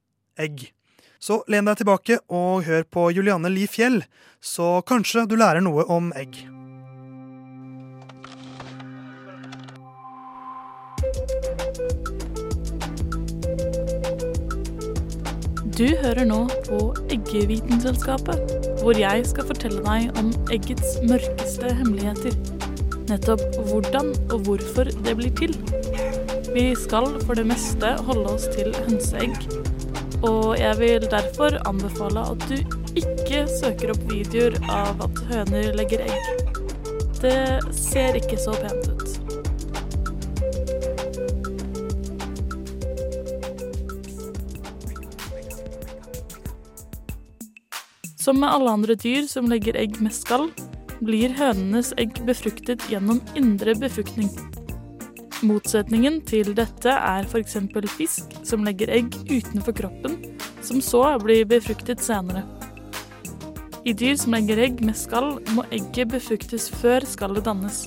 egg. 0.40 0.70
Så 1.20 1.42
len 1.52 1.68
deg 1.68 1.82
tilbake 1.82 2.22
og 2.32 2.64
hør 2.64 2.88
på 2.88 3.10
Julianne 3.18 3.52
Li 3.52 3.68
Fjell, 3.68 4.00
så 4.40 4.78
kanskje 4.88 5.28
du 5.28 5.36
lærer 5.36 5.60
noe 5.60 5.84
om 5.92 6.08
egg. 6.16 6.40
Du 15.80 15.86
hører 15.96 16.26
nå 16.28 16.42
på 16.66 16.78
Eggevitenselskapet, 17.08 18.50
hvor 18.82 18.98
jeg 19.00 19.22
skal 19.24 19.46
fortelle 19.48 19.80
deg 19.80 20.18
om 20.20 20.26
eggets 20.52 20.98
mørkeste 21.08 21.70
hemmeligheter. 21.78 22.36
Nettopp 23.08 23.40
hvordan 23.70 24.10
og 24.26 24.44
hvorfor 24.44 24.90
det 25.06 25.14
blir 25.16 25.32
til. 25.40 25.56
Vi 26.52 26.66
skal 26.76 27.08
for 27.24 27.40
det 27.40 27.46
meste 27.48 27.94
holde 28.10 28.28
oss 28.28 28.44
til 28.52 28.76
hønseegg, 28.76 29.40
og 30.20 30.60
jeg 30.60 30.76
vil 30.82 31.08
derfor 31.16 31.56
anbefale 31.64 32.28
at 32.28 32.44
du 32.52 32.60
ikke 33.00 33.46
søker 33.48 33.96
opp 33.96 34.04
videoer 34.12 34.60
av 34.68 35.00
at 35.08 35.24
høner 35.32 35.72
legger 35.80 36.04
egg. 36.04 36.56
Det 37.24 37.38
ser 37.72 38.20
ikke 38.20 38.36
så 38.36 38.52
pent 38.60 38.84
ut. 38.84 38.89
Som 48.20 48.40
med 48.40 48.52
alle 48.52 48.70
andre 48.70 48.94
dyr 49.00 49.24
som 49.24 49.46
legger 49.48 49.78
egg 49.80 49.94
med 50.04 50.12
skall, 50.12 50.50
blir 51.00 51.32
hønenes 51.38 51.94
egg 51.96 52.18
befruktet 52.28 52.82
gjennom 52.92 53.22
indre 53.38 53.72
befruktning. 53.80 54.28
Motsetningen 55.40 56.18
til 56.28 56.52
dette 56.52 56.92
er 56.92 57.24
f.eks. 57.24 57.56
fisk 57.88 58.34
som 58.44 58.66
legger 58.66 58.92
egg 58.92 59.16
utenfor 59.30 59.72
kroppen, 59.78 60.18
som 60.60 60.82
så 60.84 61.00
blir 61.22 61.48
befruktet 61.48 62.04
senere. 62.04 62.44
I 63.88 63.94
dyr 63.96 64.20
som 64.20 64.36
legger 64.36 64.60
egg 64.66 64.84
med 64.84 64.98
skall, 65.00 65.38
må 65.56 65.64
egget 65.72 66.12
befruktes 66.12 66.68
før 66.82 67.06
skallet 67.08 67.48
dannes. 67.48 67.86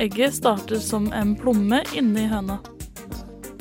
Egget 0.00 0.38
starter 0.38 0.80
som 0.80 1.10
en 1.12 1.36
plomme 1.36 1.82
inni 1.92 2.24
høna. 2.32 2.56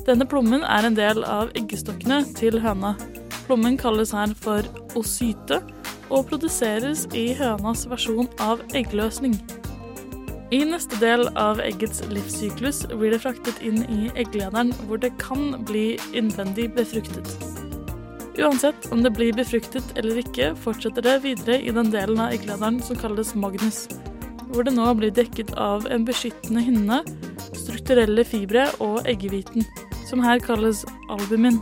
Denne 0.08 0.24
plommen 0.24 0.64
er 0.64 0.88
en 0.88 0.96
del 0.96 1.28
av 1.28 1.52
eggestokkene 1.60 2.24
til 2.40 2.62
høna. 2.64 2.96
Plommen 3.44 3.76
kalles 3.76 4.16
her 4.16 4.32
for 4.40 4.64
osyte 4.96 5.60
og 6.12 6.28
produseres 6.30 7.08
i 7.18 7.32
hønas 7.40 7.88
versjon 7.90 8.30
av 8.44 8.62
eggløsning. 8.78 9.40
I 10.52 10.66
neste 10.68 10.98
del 11.00 11.30
av 11.40 11.62
eggets 11.64 12.02
livssyklus 12.12 12.84
blir 12.92 13.14
det 13.16 13.22
fraktet 13.24 13.62
inn 13.64 13.86
i 13.88 14.10
egglederen, 14.20 14.74
hvor 14.84 15.00
det 15.00 15.14
kan 15.22 15.54
bli 15.64 15.96
innvendig 16.12 16.68
befruktet. 16.76 17.32
Uansett 18.36 18.90
om 18.92 19.00
det 19.04 19.14
blir 19.16 19.36
befruktet 19.36 19.94
eller 19.96 20.20
ikke, 20.20 20.52
fortsetter 20.60 21.04
det 21.08 21.18
videre 21.24 21.60
i 21.64 21.72
den 21.72 21.92
delen 21.94 22.20
av 22.20 22.36
egglederen 22.36 22.82
som 22.84 23.00
kalles 23.00 23.32
magnus, 23.36 23.86
hvor 24.52 24.68
det 24.68 24.76
nå 24.76 24.90
blir 25.00 25.14
dekket 25.16 25.54
av 25.56 25.88
en 25.88 26.04
beskyttende 26.08 26.64
hinne, 26.68 27.00
strukturelle 27.56 28.28
fibre 28.28 28.68
og 28.84 29.08
eggehviten, 29.08 29.64
som 30.08 30.24
her 30.24 30.44
kalles 30.44 30.84
albumin. 31.08 31.62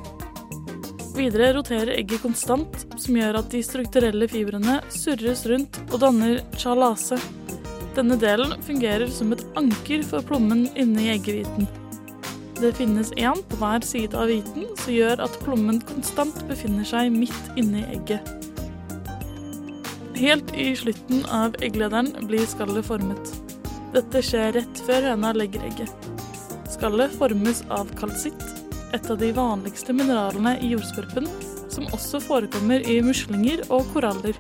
Videre 1.16 1.54
roterer 1.58 1.96
egget 1.98 2.22
konstant, 2.24 2.86
som 3.02 3.18
gjør 3.18 3.40
at 3.42 3.50
de 3.52 3.64
strukturelle 3.66 4.28
fibrene 4.30 4.80
surres 4.94 5.46
rundt 5.50 5.82
og 5.90 6.00
danner 6.04 6.40
sjalase. 6.60 7.18
Denne 7.98 8.16
delen 8.22 8.54
fungerer 8.64 9.10
som 9.12 9.34
et 9.34 9.44
anker 9.60 10.06
for 10.08 10.26
plommen 10.26 10.68
inni 10.80 11.10
eggehviten. 11.16 11.68
Det 12.60 12.74
finnes 12.76 13.12
én 13.16 13.40
på 13.50 13.58
hver 13.62 13.84
side 13.88 14.18
av 14.20 14.28
hviten, 14.30 14.68
som 14.82 14.94
gjør 14.94 15.24
at 15.24 15.40
plommen 15.46 15.80
konstant 15.88 16.42
befinner 16.50 16.88
seg 16.88 17.12
midt 17.14 17.60
inni 17.60 17.86
egget. 17.88 18.28
Helt 20.20 20.52
i 20.60 20.74
slutten 20.76 21.24
av 21.32 21.56
egglederen 21.64 22.12
blir 22.28 22.44
skallet 22.52 22.84
formet. 22.84 23.36
Dette 23.96 24.22
skjer 24.22 24.58
rett 24.60 24.82
før 24.86 25.14
høna 25.14 25.32
legger 25.38 25.64
egget. 25.70 26.10
Skallet 26.70 27.16
formes 27.16 27.64
av 27.72 27.88
kalsitt, 28.00 28.44
et 28.94 29.10
av 29.12 29.18
de 29.22 29.30
vanligste 29.36 29.94
mineralene 29.94 30.56
i 30.64 30.72
jordskorpen, 30.74 31.28
som 31.70 31.88
også 31.94 32.22
forekommer 32.26 32.86
i 32.90 33.00
muslinger 33.06 33.62
og 33.70 33.86
koraller. 33.94 34.38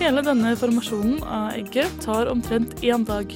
Hele 0.00 0.22
denne 0.24 0.54
formasjonen 0.58 1.20
av 1.22 1.52
egget 1.58 1.92
tar 2.02 2.30
omtrent 2.32 2.80
én 2.82 3.04
dag. 3.06 3.34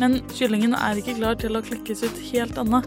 Men 0.00 0.18
kyllingen 0.34 0.74
er 0.76 0.98
ikke 1.00 1.16
klar 1.20 1.38
til 1.40 1.56
å 1.56 1.64
klekkes 1.64 2.02
ut 2.04 2.18
helt 2.32 2.58
ennå. 2.60 2.82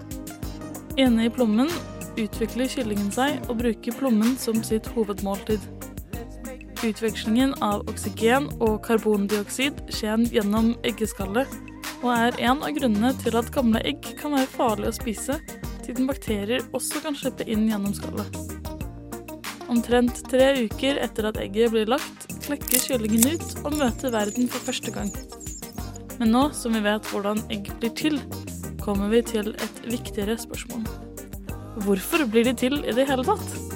Inne 0.99 1.25
i 1.25 1.33
plommen 1.33 1.71
utvikler 2.19 2.69
kyllingen 2.69 3.09
seg 3.15 3.39
og 3.47 3.61
bruker 3.63 3.95
plommen 3.97 4.35
som 4.37 4.59
sitt 4.67 4.89
hovedmåltid. 4.93 5.63
Utvekslingen 6.79 7.55
av 7.65 7.81
oksygen 7.91 8.47
og 8.63 8.77
karbondioksid 8.85 9.81
skjer 9.91 10.27
gjennom 10.31 10.75
eggeskallet, 10.87 11.49
og 11.99 12.11
er 12.13 12.37
en 12.47 12.61
av 12.63 12.71
grunnene 12.75 13.11
til 13.19 13.35
at 13.39 13.51
gamle 13.53 13.81
egg 13.87 14.13
kan 14.19 14.35
være 14.35 14.49
farlige 14.51 14.91
å 14.93 14.97
spise, 14.99 15.37
siden 15.83 16.07
bakterier 16.07 16.63
også 16.75 17.01
kan 17.03 17.17
slippe 17.17 17.47
inn 17.49 17.67
gjennom 17.69 17.95
skallet. 17.97 18.39
Omtrent 19.69 20.23
tre 20.31 20.51
uker 20.65 20.97
etter 21.03 21.29
at 21.29 21.39
egget 21.41 21.73
blir 21.73 21.89
lagt, 21.91 22.27
klekker 22.45 22.81
kyllingen 22.81 23.35
ut 23.35 23.65
og 23.65 23.75
møter 23.77 24.13
verden 24.15 24.49
for 24.49 24.69
første 24.69 24.93
gang. 24.95 25.11
Men 26.19 26.33
nå 26.33 26.47
som 26.57 26.73
vi 26.75 26.81
vet 26.83 27.05
hvordan 27.11 27.43
egg 27.53 27.69
blir 27.81 27.93
til, 27.95 28.19
kommer 28.81 29.11
vi 29.13 29.21
til 29.25 29.53
et 29.53 29.83
viktigere 29.85 30.39
spørsmål. 30.39 30.87
Hvorfor 31.85 32.25
blir 32.31 32.47
de 32.49 32.55
til 32.57 32.81
i 32.81 32.95
det 32.95 33.05
hele 33.07 33.27
tatt? 33.27 33.68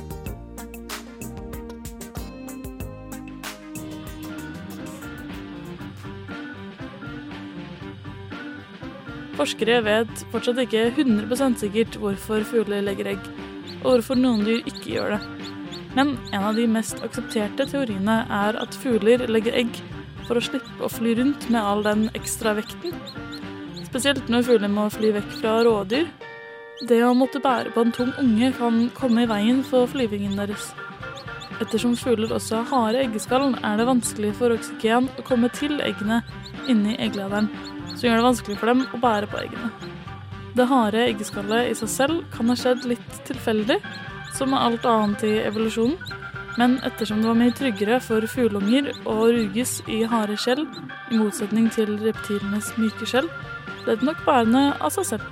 Forskere 9.44 9.82
vet 9.84 10.22
fortsatt 10.32 10.62
ikke 10.62 10.86
100% 10.94 11.58
sikkert 11.60 11.98
hvorfor 12.00 12.46
fugler 12.48 12.80
legger 12.86 13.10
egg, 13.12 13.26
og 13.82 13.90
hvorfor 13.90 14.16
noen 14.16 14.46
dyr 14.48 14.62
ikke 14.70 14.94
gjør 14.94 15.18
det. 15.18 15.50
Men 15.98 16.14
en 16.32 16.46
av 16.48 16.56
de 16.56 16.64
mest 16.72 17.02
aksepterte 17.04 17.66
teoriene 17.68 18.22
er 18.32 18.56
at 18.62 18.78
fugler 18.80 19.26
legger 19.28 19.58
egg 19.60 19.82
for 20.30 20.40
å 20.40 20.46
slippe 20.46 20.86
å 20.88 20.92
fly 20.94 21.18
rundt 21.20 21.50
med 21.52 21.60
all 21.60 21.84
den 21.84 22.06
ekstra 22.16 22.54
vekten. 22.56 22.96
Spesielt 23.90 24.32
når 24.32 24.48
fugler 24.48 24.72
må 24.72 24.88
fly 24.94 25.12
vekk 25.18 25.36
fra 25.42 25.58
rådyr. 25.68 26.08
Det 26.88 27.02
å 27.04 27.12
måtte 27.12 27.44
bære 27.44 27.76
på 27.76 27.84
en 27.84 27.94
tung 28.00 28.16
unge 28.24 28.54
kan 28.56 28.80
komme 28.96 29.28
i 29.28 29.32
veien 29.34 29.60
for 29.68 29.92
flyvingen 29.92 30.40
deres. 30.40 30.72
Ettersom 31.60 32.00
fugler 32.00 32.32
også 32.32 32.64
har 32.64 32.72
harde 32.72 33.04
eggeskall, 33.10 33.52
er 33.60 33.76
det 33.76 33.92
vanskelig 33.92 34.32
for 34.40 34.56
oksygen 34.56 35.12
å 35.20 35.28
komme 35.28 35.52
til 35.52 35.84
eggene 35.84 36.24
inni 36.72 36.96
egglederen, 37.04 37.52
som 37.92 38.08
gjør 38.08 38.20
det 38.20 38.28
vanskelig 38.28 38.58
for 38.62 38.72
dem 38.72 38.86
å 38.94 39.02
bære 39.04 39.30
på 39.32 39.42
eggene. 39.44 39.92
Det 40.54 40.68
harde 40.70 41.06
eggeskallet 41.10 41.72
i 41.72 41.78
seg 41.78 41.90
selv 41.90 42.26
kan 42.34 42.52
ha 42.52 42.58
skjedd 42.58 42.86
litt 42.90 43.16
tilfeldig, 43.28 43.80
som 44.38 44.54
med 44.54 44.62
alt 44.62 44.86
annet 44.90 45.24
i 45.28 45.36
evolusjonen, 45.48 45.98
men 46.58 46.76
ettersom 46.86 47.24
det 47.24 47.30
var 47.32 47.38
mye 47.40 47.54
tryggere 47.58 47.98
for 48.06 48.26
fugleunger 48.30 48.92
å 49.10 49.16
ruges 49.34 49.80
i 49.90 50.04
harde 50.10 50.38
skjell, 50.38 50.68
i 51.10 51.18
motsetning 51.18 51.72
til 51.74 51.96
reptilenes 52.04 52.70
myke 52.78 53.08
skjell, 53.10 53.30
ble 53.86 53.98
det 53.98 54.06
nok 54.06 54.22
bærende 54.28 54.68
av 54.78 54.94
seg 54.94 55.16
selv. 55.16 55.32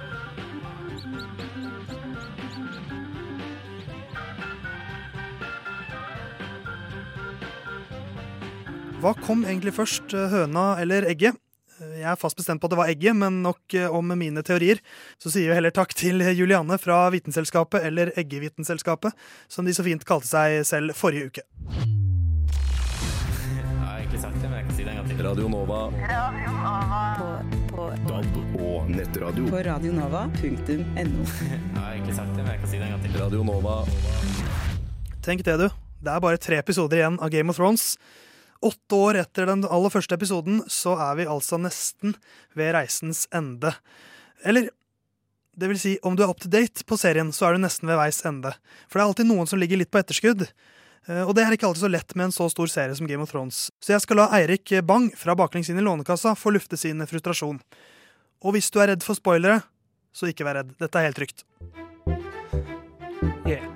Hva 9.01 9.15
kom 9.17 9.45
egentlig 9.45 9.73
først, 9.73 10.13
eh, 10.13 10.29
høna 10.29 10.79
eller 10.81 11.07
egget? 11.09 11.37
Jeg 11.81 12.05
er 12.05 12.19
fast 12.19 12.37
bestemt 12.37 12.61
på 12.61 12.69
at 12.69 12.75
det 12.75 12.77
var 12.77 12.91
egget, 12.91 13.15
men 13.17 13.41
nok 13.41 13.73
eh, 13.73 13.89
om 13.89 14.13
mine 14.17 14.43
teorier. 14.45 14.81
Så 15.21 15.31
sier 15.33 15.49
vi 15.49 15.57
heller 15.57 15.73
takk 15.73 15.95
til 15.97 16.21
Juliane 16.37 16.77
fra 16.81 17.07
Vitenselskapet, 17.13 17.81
eller 17.89 18.13
Eggevitenselskapet, 18.21 19.17
som 19.49 19.65
de 19.65 19.73
så 19.73 19.85
fint 19.85 20.05
kalte 20.05 20.29
seg 20.29 20.61
selv 20.67 20.93
forrige 20.97 21.31
uke. 21.31 21.45
Jeg 23.51 23.65
har 23.81 23.97
egentlig 23.97 24.21
sagt 24.21 24.37
det, 24.37 24.45
men 24.45 24.57
jeg 24.59 24.67
kan 24.69 24.77
si 24.77 24.85
det 24.85 24.93
en 24.93 25.01
gang 25.01 25.09
til. 25.09 25.25
Radio 25.25 25.49
Nova. 25.49 25.81
På, 27.71 27.89
DAB 28.07 28.61
og 28.61 28.89
nettradio. 28.91 29.49
på 29.49 29.61
radionova.no. 29.65 31.27
Jeg 31.41 31.77
har 31.77 31.93
egentlig 31.93 32.15
sagt 32.17 32.33
det, 32.35 32.41
men 32.43 32.51
jeg 32.51 32.59
kan 32.61 32.69
si 32.69 32.77
det 32.77 32.87
en 32.87 32.93
gang 32.95 33.05
til. 33.05 33.21
Radio 33.21 33.45
Nova. 33.47 33.75
Tenk 35.25 35.45
det, 35.45 35.57
du. 35.61 35.69
Det 36.01 36.09
er 36.13 36.23
bare 36.23 36.41
tre 36.41 36.57
episoder 36.61 37.01
igjen 37.01 37.17
av 37.21 37.29
Game 37.33 37.53
of 37.53 37.57
Thrones. 37.57 37.95
Åtte 38.61 38.93
år 38.95 39.17
etter 39.23 39.47
den 39.49 39.63
aller 39.65 39.89
første 39.89 40.13
episoden 40.17 40.59
så 40.69 40.93
er 41.01 41.15
vi 41.17 41.25
altså 41.29 41.57
nesten 41.57 42.13
ved 42.57 42.75
reisens 42.75 43.23
ende. 43.33 43.71
Eller 44.45 44.69
det 45.57 45.67
vil 45.67 45.79
si, 45.81 45.95
om 46.05 46.15
du 46.15 46.21
er 46.23 46.29
up 46.31 46.39
to 46.41 46.49
date 46.49 46.85
på 46.87 46.97
serien, 46.97 47.31
så 47.35 47.47
er 47.49 47.57
du 47.57 47.63
nesten 47.65 47.89
ved 47.89 47.97
veis 47.99 48.21
ende. 48.25 48.53
For 48.87 48.99
det 48.99 49.03
er 49.03 49.09
alltid 49.09 49.27
noen 49.31 49.49
som 49.49 49.59
ligger 49.59 49.81
litt 49.81 49.91
på 49.91 49.99
etterskudd. 49.99 50.45
Eh, 51.09 51.23
Og 51.25 51.33
det 51.35 51.43
er 51.43 51.57
ikke 51.57 51.67
alltid 51.67 51.83
så 51.87 51.91
lett 51.91 52.15
med 52.15 52.29
en 52.29 52.35
så 52.35 52.47
stor 52.53 52.69
serie 52.71 52.95
som 52.95 53.09
Game 53.09 53.25
of 53.25 53.33
Thrones. 53.33 53.69
Så 53.81 53.93
jeg 53.95 54.05
skal 54.05 54.21
la 54.21 54.29
Eirik 54.37 54.71
Bang 54.85 55.09
fra 55.17 55.35
Baklengs 55.35 55.69
inn 55.73 55.81
i 55.81 55.85
Lånekassa 55.85 56.35
få 56.37 56.53
lufte 56.53 56.77
sin 56.77 57.01
frustrasjon. 57.09 57.59
Og 58.45 58.55
hvis 58.55 58.71
du 58.71 58.79
er 58.81 58.93
redd 58.93 59.03
for 59.05 59.17
spoilere, 59.17 59.61
så 60.13 60.29
ikke 60.29 60.45
vær 60.47 60.61
redd. 60.61 60.73
Dette 60.79 61.01
er 61.01 61.09
helt 61.09 61.17
trygt. 61.19 61.45
Yeah. 63.45 63.70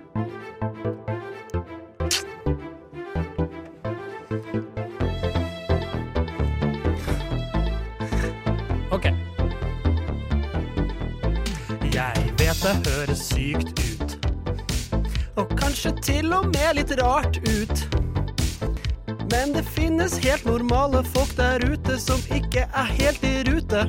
Det 12.65 12.89
høres 12.89 13.19
sykt 13.29 13.77
ut. 13.77 14.13
Og 15.37 15.51
kanskje 15.59 15.91
til 16.01 16.33
og 16.33 16.47
med 16.49 16.79
litt 16.79 16.93
rart 16.97 17.37
ut. 17.45 17.83
Men 19.29 19.53
det 19.53 19.65
finnes 19.75 20.15
helt 20.23 20.45
normale 20.47 21.03
folk 21.13 21.35
der 21.37 21.61
ute 21.61 21.99
som 22.01 22.21
ikke 22.33 22.63
er 22.65 22.89
helt 22.97 23.25
i 23.27 23.43
rute. 23.45 23.83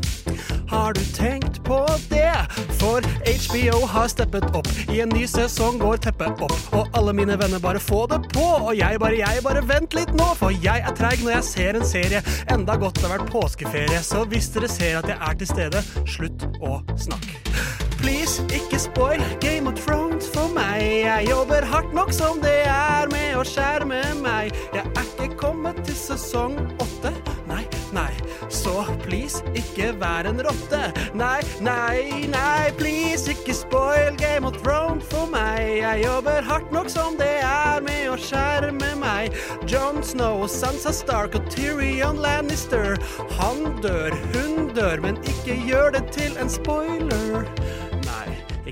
Har 0.68 0.92
du 0.92 1.00
tenkt 1.16 1.62
på 1.64 1.78
det? 2.10 2.34
For 2.80 3.00
HBO 3.46 3.86
har 3.94 4.10
steppet 4.12 4.44
opp. 4.58 4.68
I 4.92 5.00
en 5.06 5.14
ny 5.14 5.24
sesong 5.30 5.80
går 5.80 6.02
teppet 6.08 6.44
opp. 6.44 6.56
Og 6.76 6.98
alle 6.98 7.16
mine 7.16 7.38
venner 7.40 7.62
bare 7.62 7.80
få 7.80 8.04
det 8.12 8.20
på. 8.34 8.44
Og 8.58 8.74
jeg 8.76 9.00
bare, 9.00 9.22
jeg 9.22 9.46
bare 9.46 9.64
vent 9.64 9.96
litt 9.96 10.12
nå, 10.18 10.28
for 10.36 10.52
jeg 10.52 10.84
er 10.84 10.98
treig 10.98 11.24
når 11.24 11.38
jeg 11.38 11.48
ser 11.52 11.80
en 11.80 11.88
serie. 11.94 12.24
Enda 12.52 12.76
godt 12.76 13.00
det 13.00 13.08
har 13.08 13.16
vært 13.16 13.32
påskeferie, 13.32 14.04
så 14.04 14.26
hvis 14.28 14.52
dere 14.52 14.68
ser 14.68 15.00
at 15.00 15.12
jeg 15.14 15.20
er 15.30 15.40
til 15.40 15.52
stede, 15.54 15.84
slutt 16.18 16.48
å 16.60 16.80
snakke. 17.06 17.75
Please, 18.06 18.38
ikke 18.54 18.78
spoil 18.78 19.22
Game 19.40 19.66
of 19.66 19.74
Thrones 19.74 20.28
for 20.30 20.46
meg. 20.54 20.78
Jeg 21.02 21.26
jobber 21.26 21.64
hardt 21.66 21.90
nok 21.94 22.12
som 22.14 22.38
det 22.38 22.60
er 22.70 23.08
med 23.10 23.34
å 23.34 23.42
skjerme 23.42 23.98
meg. 24.20 24.54
Jeg 24.70 24.84
er 24.86 25.08
ikke 25.08 25.34
kommet 25.40 25.80
til 25.88 25.96
sesong 25.98 26.54
åtte. 26.78 27.10
Nei, 27.50 27.64
nei. 27.96 28.12
Så 28.46 28.84
please, 29.02 29.42
ikke 29.58 29.88
vær 29.98 30.28
en 30.30 30.38
rotte. 30.46 30.84
Nei, 31.18 31.40
nei, 31.66 32.28
nei. 32.30 32.70
Please, 32.78 33.26
ikke 33.34 33.56
spoil 33.58 34.14
Game 34.22 34.46
of 34.46 34.54
Thrones 34.62 35.02
for 35.10 35.26
meg. 35.32 35.80
Jeg 35.80 36.04
jobber 36.04 36.46
hardt 36.46 36.70
nok 36.76 36.92
som 36.92 37.18
det 37.18 37.40
er 37.42 37.82
med 37.88 38.06
å 38.12 38.20
skjerme 38.22 38.92
meg. 39.02 39.34
John 39.66 39.98
Snow, 40.06 40.46
Sansa 40.46 40.94
Stark 40.94 41.34
og 41.34 41.50
Tyrion 41.50 42.22
Lannister. 42.22 42.94
Han 43.40 43.66
dør, 43.82 44.14
hun 44.36 44.70
dør, 44.78 45.02
men 45.02 45.18
ikke 45.26 45.58
gjør 45.66 45.98
det 45.98 46.06
til 46.14 46.38
en 46.38 46.54
spoiler. 46.54 47.50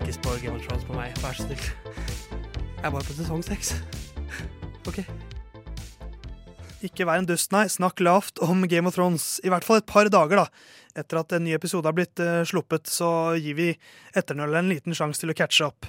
Ikke 0.04 0.18
spoil 0.18 0.40
Game 0.42 0.58
of 0.58 0.66
Thrones 0.66 0.84
på 0.84 0.92
meg. 0.92 1.14
Vær 1.25 1.32
så 1.32 1.46
snill. 1.46 1.62
Jeg 1.64 2.84
er 2.84 2.92
bare 2.92 3.06
på 3.08 3.14
sesong 3.16 3.40
seks. 3.46 3.70
OK. 4.90 4.99
Ikke 6.84 7.06
vær 7.08 7.23
en 7.23 7.28
dust, 7.30 7.49
nei. 7.56 7.62
Snakk 7.73 8.02
lavt 8.04 8.42
om 8.44 8.66
Game 8.68 8.90
of 8.90 8.99
Thrones. 8.99 9.38
I 9.40 9.49
hvert 9.49 9.64
fall 9.64 9.80
et 9.80 9.88
par 9.88 10.11
dager, 10.12 10.42
da. 10.42 10.75
Etter 11.00 11.23
at 11.23 11.32
en 11.32 11.46
ny 11.49 11.54
episode 11.56 11.88
har 11.88 11.96
blitt 11.96 12.20
uh, 12.20 12.42
sluppet, 12.44 12.84
så 12.84 13.32
gir 13.40 13.56
vi 13.56 13.70
Etternølet 14.12 14.61
en 14.61 14.68
liten 14.75 14.92
sjanse 14.99 15.25
til 15.25 15.32
å 15.32 15.38
catche 15.40 15.70
opp. 15.70 15.88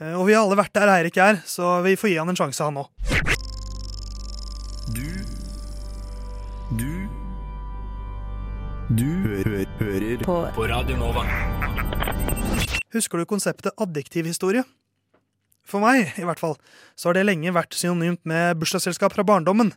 Uh, 0.00 0.16
og 0.16 0.24
vi 0.30 0.32
har 0.32 0.46
alle 0.46 0.56
vært 0.56 0.72
der 0.78 0.94
Eirik 0.96 1.20
er, 1.20 1.44
så 1.44 1.82
vi 1.84 1.92
får 2.00 2.14
gi 2.14 2.18
han 2.22 2.32
en 2.32 2.40
sjanse, 2.40 2.64
han 2.64 2.80
òg. 2.80 2.88
Du 4.96 5.12
Du 6.80 6.92
Du 8.96 9.08
hø 9.28 9.42
hø 9.44 9.64
hører 9.84 10.24
På, 10.24 10.40
På 10.56 10.64
Radio 10.72 10.96
Nova. 11.04 11.28
Husker 12.92 13.18
du 13.22 13.28
konseptet 13.28 13.72
adjektivhistorie? 13.80 14.64
For 15.64 15.80
meg, 15.82 16.10
i 16.18 16.24
hvert 16.26 16.40
fall, 16.42 16.56
så 16.98 17.08
har 17.08 17.16
det 17.16 17.26
lenge 17.28 17.52
vært 17.54 17.76
synonymt 17.78 18.24
med 18.28 18.58
bursdagsselskap 18.60 19.14
fra 19.14 19.24
barndommen. 19.26 19.70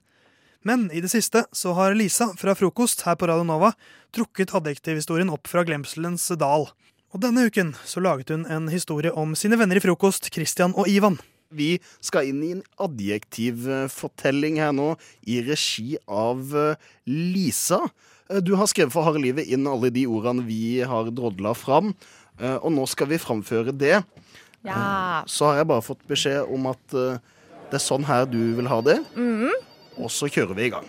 Men 0.65 0.87
i 0.89 1.01
det 1.03 1.11
siste 1.13 1.43
så 1.53 1.75
har 1.77 1.93
Lisa 1.93 2.31
fra 2.39 2.55
Frokost 2.57 3.03
her 3.05 3.17
på 3.21 3.29
Radio 3.29 3.45
Nova 3.45 3.69
trukket 4.15 4.55
adjektivhistorien 4.57 5.29
opp 5.29 5.45
fra 5.47 5.61
glemselens 5.67 6.25
dal. 6.41 6.65
Og 7.13 7.21
denne 7.21 7.45
uken 7.47 7.75
så 7.85 8.01
laget 8.01 8.33
hun 8.33 8.47
en 8.51 8.67
historie 8.73 9.13
om 9.13 9.37
sine 9.37 9.59
venner 9.61 9.77
i 9.77 9.83
Frokost, 9.83 10.31
Christian 10.33 10.73
og 10.73 10.89
Ivan. 10.89 11.19
Vi 11.53 11.77
skal 12.03 12.31
inn 12.31 12.41
i 12.43 12.49
en 12.55 12.65
adjektivfortelling 12.81 14.57
her 14.59 14.73
nå, 14.75 14.95
i 15.29 15.37
regi 15.45 15.95
av 16.09 16.49
eh, 16.57 16.81
Lisa. 17.07 17.83
Eh, 18.29 18.41
Du 18.43 18.55
har 18.57 18.67
skrevet 18.67 18.91
for 18.91 19.05
harde 19.05 19.21
livet 19.23 19.47
inn 19.47 19.69
alle 19.69 19.93
de 19.93 20.07
ordene 20.09 20.43
vi 20.49 20.81
har 20.81 21.13
drodla 21.13 21.53
fram, 21.55 21.93
og 22.61 22.71
nå 22.75 22.85
skal 22.91 23.07
vi 23.07 23.17
framføre 23.21 23.71
det. 23.75 24.03
Ja. 24.65 25.23
Så 25.29 25.45
har 25.51 25.61
jeg 25.61 25.67
bare 25.69 25.85
fått 25.85 26.01
beskjed 26.09 26.49
om 26.51 26.67
at 26.71 26.93
eh, 26.97 27.17
det 27.69 27.77
er 27.79 27.83
sånn 27.85 28.05
her 28.07 28.25
du 28.29 28.39
vil 28.57 28.67
ha 28.71 28.81
det, 28.81 28.99
Mm. 29.15 29.51
og 29.97 30.09
så 30.11 30.27
kjører 30.27 30.55
vi 30.57 30.65
i 30.65 30.73
gang. 30.73 30.87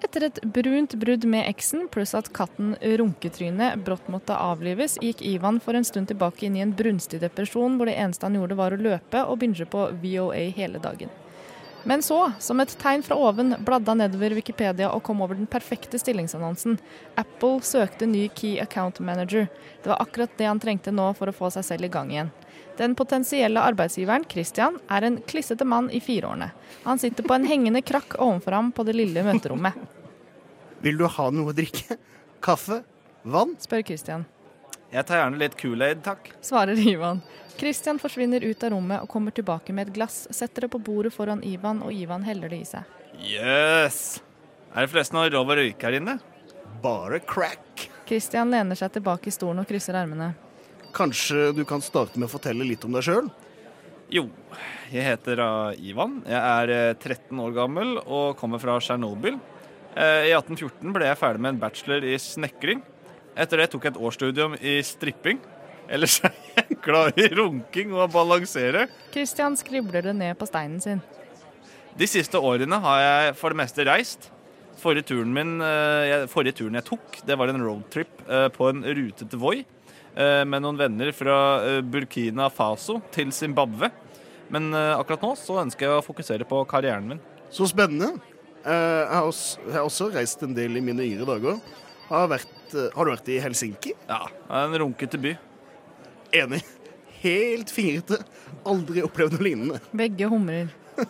Etter 0.00 0.24
et 0.26 0.38
brunt 0.42 0.94
brudd 0.96 1.24
med 1.28 1.44
eksen, 1.50 1.84
pluss 1.92 2.14
at 2.16 2.30
katten 2.32 2.72
Runketryne 2.80 3.74
brått 3.84 4.06
måtte 4.08 4.32
avlives, 4.34 4.96
gikk 5.04 5.20
Ivan 5.22 5.60
for 5.60 5.76
en 5.76 5.84
stund 5.84 6.08
tilbake 6.08 6.46
inn 6.48 6.56
i 6.56 6.62
en 6.64 6.72
brunstig 6.74 7.20
depresjon 7.20 7.76
hvor 7.76 7.86
det 7.90 7.98
eneste 8.00 8.24
han 8.26 8.38
gjorde 8.38 8.56
var 8.58 8.72
å 8.72 8.80
løpe 8.80 9.24
og 9.28 9.38
binge 9.42 9.66
på 9.68 9.90
VOA 10.00 10.46
hele 10.56 10.80
dagen. 10.82 11.12
Men 11.88 12.02
så, 12.02 12.32
som 12.38 12.60
et 12.60 12.72
tegn 12.78 13.02
fra 13.02 13.16
oven, 13.16 13.54
bladde 13.64 13.88
han 13.88 14.02
nedover 14.02 14.34
Wikipedia 14.36 14.90
og 14.92 15.02
kom 15.06 15.22
over 15.24 15.38
den 15.38 15.48
perfekte 15.48 15.98
stillingsannonsen. 16.00 16.76
Apple 17.20 17.62
søkte 17.64 18.08
ny 18.08 18.26
Key 18.36 18.58
Account 18.60 19.00
Manager. 19.00 19.48
Det 19.82 19.88
var 19.88 20.02
akkurat 20.04 20.34
det 20.36 20.48
han 20.50 20.60
trengte 20.60 20.92
nå 20.92 21.08
for 21.16 21.32
å 21.32 21.36
få 21.36 21.50
seg 21.54 21.64
selv 21.66 21.88
i 21.88 21.92
gang 21.92 22.12
igjen. 22.12 22.32
Den 22.80 22.94
potensielle 22.96 23.62
arbeidsgiveren, 23.64 24.26
Christian, 24.28 24.76
er 24.92 25.04
en 25.04 25.18
klissete 25.28 25.64
mann 25.68 25.90
i 25.92 26.00
fireårene. 26.04 26.50
Han 26.84 27.00
sitter 27.00 27.24
på 27.26 27.36
en 27.36 27.48
hengende 27.48 27.82
krakk 27.84 28.18
ovenfor 28.18 28.56
ham 28.56 28.70
på 28.76 28.84
det 28.88 28.96
lille 28.96 29.24
møterommet. 29.24 29.76
Vil 30.84 31.00
du 31.00 31.06
ha 31.08 31.30
noe 31.32 31.52
å 31.52 31.56
drikke? 31.56 31.96
Kaffe? 32.44 32.82
Vann? 33.24 33.56
Spør 33.60 33.84
Christian. 33.84 34.24
Jeg 34.90 35.06
tar 35.06 35.20
gjerne 35.20 35.38
litt 35.38 35.54
Kool-Aid, 35.54 36.00
takk. 36.02 36.32
Svarer 36.42 36.78
Ivan. 36.82 37.20
Christian 37.60 38.00
forsvinner 38.02 38.42
ut 38.42 38.64
av 38.66 38.72
rommet 38.74 39.04
og 39.04 39.10
kommer 39.12 39.30
tilbake 39.30 39.74
med 39.76 39.86
et 39.86 39.94
glass, 39.94 40.24
setter 40.34 40.66
det 40.66 40.72
på 40.72 40.80
bordet 40.82 41.12
foran 41.14 41.44
Ivan, 41.46 41.82
og 41.86 41.94
Ivan 41.94 42.24
heller 42.26 42.50
det 42.50 42.58
i 42.64 42.66
seg. 42.66 42.98
Jøss. 43.22 44.00
Er 44.74 44.82
det 44.82 44.90
forresten 44.90 45.20
noe 45.20 45.30
lov 45.30 45.52
å 45.52 45.58
røyke 45.60 45.86
her 45.86 46.00
inne? 46.00 46.16
Bare 46.82 47.20
crack. 47.22 47.86
Christian 48.08 48.50
lener 48.50 48.78
seg 48.78 48.96
tilbake 48.96 49.30
i 49.30 49.34
stolen 49.34 49.62
og 49.62 49.70
krysser 49.70 49.94
armene. 50.00 50.32
Kanskje 50.96 51.52
du 51.54 51.62
kan 51.68 51.84
starte 51.84 52.18
med 52.18 52.26
å 52.26 52.32
fortelle 52.32 52.66
litt 52.66 52.82
om 52.88 52.96
deg 52.96 53.06
sjøl? 53.06 53.30
Jo, 54.10 54.26
jeg 54.90 55.06
heter 55.06 55.38
Ivan. 55.78 56.18
Jeg 56.26 56.40
er 56.40 56.94
uh, 56.96 56.98
13 56.98 57.44
år 57.44 57.54
gammel 57.54 58.00
og 58.00 58.34
kommer 58.40 58.58
fra 58.58 58.80
Tsjernobyl. 58.82 59.38
Uh, 59.94 60.26
I 60.26 60.34
1814 60.34 60.96
ble 60.96 61.06
jeg 61.06 61.20
ferdig 61.20 61.44
med 61.44 61.54
en 61.54 61.62
bachelor 61.62 62.06
i 62.10 62.18
snekring. 62.18 62.82
Etter 63.38 63.62
det 63.62 63.70
tok 63.72 63.86
jeg 63.86 63.94
et 63.94 64.00
årsstudium 64.00 64.56
i 64.58 64.78
stripping. 64.86 65.40
Ellers 65.90 66.18
er 66.26 66.34
jeg 66.54 66.78
glad 66.84 67.18
i 67.18 67.28
runking 67.34 67.94
og 67.94 68.04
å 68.06 68.10
balansere. 68.12 68.86
Christian 69.14 69.56
skribler 69.58 70.06
det 70.06 70.14
ned 70.18 70.38
på 70.38 70.48
steinen 70.48 70.82
sin. 70.82 71.00
De 71.98 72.06
siste 72.06 72.38
årene 72.38 72.78
har 72.82 73.00
jeg 73.02 73.34
for 73.40 73.52
det 73.52 73.60
meste 73.62 73.86
reist. 73.88 74.30
Forrige 74.80 75.10
turen, 75.10 75.32
min, 75.34 75.58
eh, 75.60 76.26
forrige 76.30 76.62
turen 76.62 76.78
jeg 76.78 76.86
tok, 76.86 77.18
det 77.26 77.36
var 77.36 77.50
en 77.52 77.60
roadtrip 77.60 78.22
eh, 78.30 78.46
på 78.54 78.70
en 78.70 78.80
rute 78.86 79.26
til 79.28 79.42
Voi 79.42 79.58
eh, 79.60 80.44
med 80.48 80.62
noen 80.62 80.78
venner 80.78 81.10
fra 81.12 81.36
Burkina 81.84 82.48
Faso 82.48 83.00
til 83.12 83.34
Zimbabwe. 83.36 83.90
Men 84.50 84.72
akkurat 84.74 85.22
nå 85.22 85.34
så 85.38 85.60
ønsker 85.60 85.86
jeg 85.86 85.98
å 86.00 86.02
fokusere 86.02 86.46
på 86.48 86.64
karrieren 86.66 87.06
min. 87.06 87.20
Så 87.54 87.68
spennende. 87.70 88.16
Eh, 88.60 89.00
jeg 89.08 89.72
har 89.72 89.86
også 89.86 90.10
reist 90.12 90.42
en 90.44 90.54
del 90.56 90.76
i 90.76 90.82
mine 90.84 91.04
yngre 91.06 91.26
dager. 91.28 91.60
Har, 92.10 92.26
vært, 92.26 92.72
eh, 92.74 92.88
har 92.90 93.06
du 93.06 93.12
vært 93.12 93.28
i 93.30 93.36
Helsinki? 93.38 93.92
Ja, 94.08 94.24
en 94.64 94.72
runkete 94.82 95.18
by. 95.22 95.36
Enig. 96.34 96.64
Helt 97.20 97.70
fingrete. 97.70 98.18
Aldri 98.66 99.04
opplevd 99.06 99.36
noe 99.36 99.46
lignende. 99.46 99.78
Begge 99.94 100.26
humrer. 100.32 100.72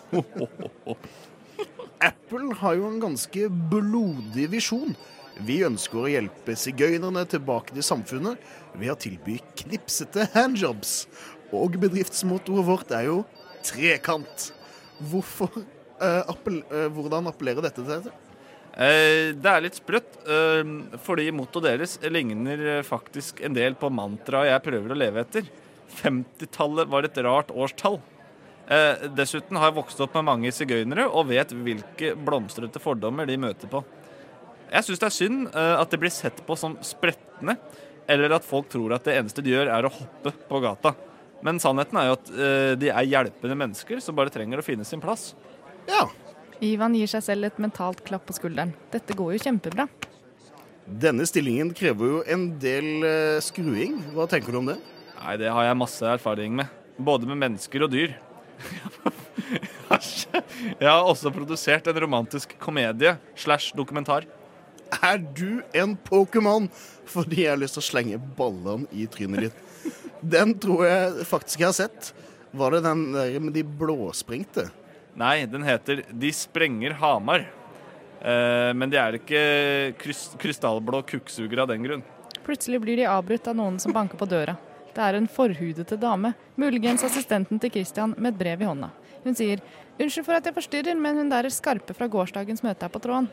Apple 2.10 2.52
har 2.60 2.76
jo 2.76 2.90
en 2.90 3.00
ganske 3.00 3.48
blodig 3.72 4.50
visjon. 4.52 4.92
Vi 5.40 5.62
ønsker 5.64 6.02
å 6.02 6.10
hjelpe 6.10 6.52
sigøynerne 6.58 7.24
tilbake 7.32 7.72
til 7.72 7.86
samfunnet 7.86 8.36
ved 8.74 8.92
å 8.92 9.00
tilby 9.00 9.38
knipsete 9.62 10.28
handjobs. 10.34 11.06
Og 11.56 11.80
bedriftsmottoet 11.80 12.66
vårt 12.66 12.92
er 12.92 13.08
jo 13.08 13.22
trekant. 13.64 14.50
Hvorfor, 15.00 15.64
eh, 16.00 16.24
appell, 16.28 16.60
eh, 16.70 16.92
hvordan 16.92 17.32
appellerer 17.32 17.64
dette 17.64 17.80
til 17.80 17.88
dette? 17.88 18.12
Eh, 18.78 19.34
det 19.34 19.50
er 19.50 19.64
litt 19.64 19.78
sprøtt, 19.80 20.20
eh, 20.30 20.68
fordi 21.02 21.26
mottoet 21.34 21.66
deres 21.66 21.96
ligner 22.06 22.60
eh, 22.76 22.86
faktisk 22.86 23.42
en 23.42 23.56
del 23.56 23.74
på 23.78 23.90
mantraet 23.90 24.52
jeg 24.52 24.64
prøver 24.68 24.94
å 24.94 24.98
leve 24.98 25.24
etter. 25.24 25.48
50-tallet 26.00 26.90
var 26.90 27.06
et 27.06 27.18
rart 27.26 27.50
årstall. 27.50 27.98
Dessuten 29.18 29.56
har 29.58 29.72
jeg 29.72 29.74
vokst 29.80 29.98
opp 30.04 30.12
med 30.14 30.28
mange 30.28 30.52
sigøynere 30.54 31.08
og 31.08 31.26
vet 31.32 31.50
hvilke 31.50 32.12
blomstrete 32.14 32.78
fordommer 32.78 33.26
de 33.26 33.34
møter 33.42 33.66
på. 33.66 33.80
Jeg 34.70 34.86
syns 34.86 35.02
det 35.02 35.08
er 35.08 35.16
synd 35.16 35.48
at 35.50 35.90
det 35.90 35.98
blir 35.98 36.14
sett 36.14 36.38
på 36.46 36.54
som 36.54 36.76
spretne, 36.86 37.56
eller 38.06 38.36
at 38.36 38.46
folk 38.46 38.70
tror 38.70 38.94
at 38.94 39.10
det 39.10 39.18
eneste 39.18 39.42
de 39.42 39.56
gjør, 39.56 39.72
er 39.74 39.88
å 39.88 39.90
hoppe 39.90 40.30
på 40.46 40.62
gata. 40.62 40.94
Men 41.42 41.58
sannheten 41.58 41.98
er 41.98 42.12
jo 42.12 42.16
at 42.20 42.30
de 42.78 42.94
er 42.94 43.10
hjelpende 43.10 43.58
mennesker 43.58 44.06
som 44.06 44.14
bare 44.14 44.30
trenger 44.30 44.62
å 44.62 44.68
finne 44.70 44.86
sin 44.86 45.02
plass. 45.02 45.32
Ja. 45.90 46.06
Ivan 46.60 46.92
gir 46.92 47.08
seg 47.08 47.22
selv 47.24 47.48
et 47.48 47.60
mentalt 47.62 48.02
klapp 48.04 48.26
på 48.28 48.34
skulderen. 48.36 48.74
Dette 48.92 49.14
går 49.16 49.34
jo 49.34 49.44
kjempebra. 49.46 49.86
Denne 50.84 51.24
stillingen 51.28 51.70
krever 51.76 52.10
jo 52.10 52.18
en 52.28 52.50
del 52.60 53.06
eh, 53.06 53.38
skruing. 53.44 53.96
Hva 54.12 54.26
tenker 54.28 54.52
du 54.52 54.60
om 54.60 54.68
det? 54.68 54.76
Nei, 55.20 55.36
det 55.40 55.52
har 55.52 55.68
jeg 55.68 55.78
masse 55.80 56.10
erfaring 56.16 56.58
med. 56.58 56.68
Både 57.00 57.28
med 57.28 57.40
mennesker 57.40 57.86
og 57.86 57.92
dyr. 57.94 58.12
jeg 60.82 60.90
har 60.90 61.06
også 61.06 61.32
produsert 61.32 61.88
en 61.88 62.00
romantisk 62.04 62.52
komedie 62.60 63.14
slash 63.38 63.72
dokumentar. 63.76 64.28
Er 65.00 65.22
du 65.22 65.62
en 65.72 65.94
Pokémon? 65.96 66.68
Fordi 67.08 67.44
jeg 67.44 67.54
har 67.54 67.62
lyst 67.62 67.78
til 67.78 67.84
å 67.84 67.88
slenge 67.88 68.20
ballene 68.36 68.90
i 68.92 69.06
trynet 69.10 69.48
ditt. 69.48 69.64
Den 70.20 70.52
tror 70.60 70.84
jeg 70.84 71.24
faktisk 71.30 71.62
jeg 71.62 71.70
har 71.70 71.78
sett. 71.78 72.12
Var 72.52 72.76
det 72.76 72.84
den 72.84 73.06
der 73.14 73.40
med 73.40 73.56
de 73.56 73.64
blåsprengte? 73.64 74.68
Nei, 75.20 75.44
den 75.46 75.66
heter 75.66 76.04
De 76.10 76.32
sprenger 76.32 76.94
Hamar. 77.00 77.44
Eh, 78.20 78.72
men 78.76 78.92
de 78.92 78.98
er 79.00 79.18
ikke 79.18 79.42
krys 80.00 80.30
krystallblå 80.40 81.02
kukksugere 81.08 81.64
av 81.64 81.70
den 81.72 81.84
grunn. 81.84 82.04
Plutselig 82.44 82.80
blir 82.80 83.00
de 83.00 83.08
avbrutt 83.08 83.48
av 83.50 83.56
noen 83.58 83.78
som 83.80 83.92
banker 83.92 84.20
på 84.20 84.28
døra. 84.28 84.56
Det 84.90 85.02
er 85.04 85.18
en 85.18 85.28
forhudete 85.30 85.98
dame, 86.00 86.32
muligens 86.58 87.04
assistenten 87.06 87.60
til 87.62 87.72
Christian 87.76 88.14
med 88.18 88.34
et 88.34 88.40
brev 88.40 88.64
i 88.64 88.68
hånda. 88.68 88.90
Hun 89.24 89.36
sier 89.36 89.60
'Unnskyld 90.00 90.24
for 90.24 90.34
at 90.34 90.44
jeg 90.44 90.54
forstyrrer, 90.54 90.96
men 90.96 91.16
hun 91.16 91.28
der 91.28 91.50
skarpe 91.52 91.94
fra 91.94 92.08
gårsdagens 92.08 92.62
møte 92.62 92.84
er 92.84 92.88
på 92.88 93.00
tråden'. 93.00 93.28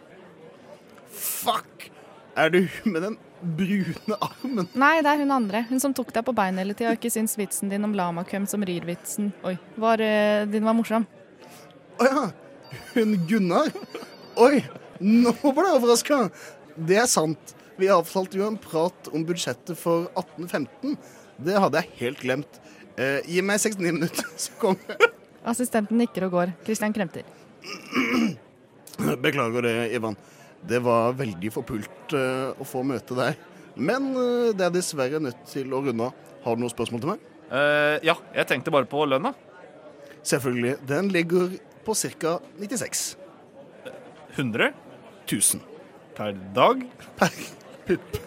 Fuck! 1.09 1.89
Er 2.35 2.49
du 2.49 2.67
med 2.83 3.01
den 3.01 3.17
brune 3.41 4.17
armen? 4.21 4.67
Nei, 4.75 5.01
det 5.01 5.09
er 5.09 5.17
hun 5.17 5.31
andre. 5.31 5.65
Hun 5.69 5.79
som 5.79 5.93
tok 5.93 6.11
deg 6.13 6.25
på 6.25 6.35
beinet 6.35 6.59
hele 6.59 6.73
tida 6.73 6.91
og 6.91 6.99
ikke 6.99 7.11
syns 7.11 7.37
vitsen 7.37 7.69
din 7.69 7.83
om 7.83 7.95
lamakøm 7.95 8.45
som 8.45 8.61
rir-vitsen 8.61 9.31
Oi, 9.43 9.57
var, 9.77 10.01
eh, 10.01 10.45
din 10.45 10.63
var 10.63 10.73
morsom. 10.73 11.07
Å, 11.97 12.05
ja. 12.05 12.23
Hun 12.93 13.15
Gunnar? 13.29 13.71
Oi, 14.37 14.61
nå 15.01 15.33
ble 15.41 15.65
jeg 15.65 15.77
overraska. 15.79 16.19
Det 16.77 16.99
er 17.01 17.09
sant. 17.09 17.53
Vi 17.77 17.89
avtalte 17.93 18.37
jo 18.39 18.47
en 18.47 18.57
prat 18.61 19.09
om 19.13 19.25
budsjettet 19.25 19.77
for 19.77 20.07
1815. 20.17 20.97
Det 21.37 21.57
hadde 21.57 21.81
jeg 21.81 21.95
helt 22.01 22.21
glemt. 22.21 22.59
Eh, 22.97 23.21
gi 23.29 23.43
meg 23.45 23.61
69 23.61 23.93
minutter, 23.93 24.29
så 24.41 24.53
kommer 24.61 24.93
jeg. 24.93 25.11
Assistenten 25.47 25.99
nikker 26.01 26.27
og 26.27 26.35
går. 26.37 26.53
Christian 26.65 26.93
kremter. 26.93 27.25
Beklager 29.23 29.65
det, 29.65 29.75
Ivan. 29.95 30.17
Det 30.67 30.81
var 30.83 31.13
veldig 31.17 31.51
forpult 31.53 32.15
eh, 32.17 32.49
å 32.57 32.65
få 32.67 32.81
møte 32.85 33.17
deg. 33.17 33.37
Men 33.77 34.09
eh, 34.17 34.53
det 34.57 34.65
er 34.67 34.73
dessverre 34.73 35.21
nødt 35.23 35.45
til 35.49 35.73
å 35.73 35.81
runde 35.85 36.09
av. 36.09 36.25
Har 36.43 36.57
du 36.57 36.63
noen 36.63 36.73
spørsmål 36.73 37.03
til 37.03 37.13
meg? 37.13 37.25
Eh, 37.47 37.97
ja, 38.09 38.17
jeg 38.35 38.49
tenkte 38.49 38.73
bare 38.73 38.89
på 38.89 39.05
lønna. 39.07 39.33
Selvfølgelig. 40.27 40.77
Den 40.89 41.11
ligger 41.13 41.53
på 41.87 41.95
ca. 42.19 42.37
96. 42.59 43.07
100 44.35 44.73
1000. 45.27 45.61
per 46.15 46.33
dag. 46.55 46.83
Per 47.15 47.33
pupp. 47.87 48.17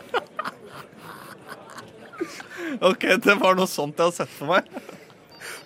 OK, 2.81 3.05
det 3.25 3.35
var 3.41 3.57
noe 3.59 3.69
sånt 3.69 3.99
jeg 3.99 4.07
hadde 4.07 4.17
sett 4.23 4.33
for 4.33 4.55
meg. 4.55 4.69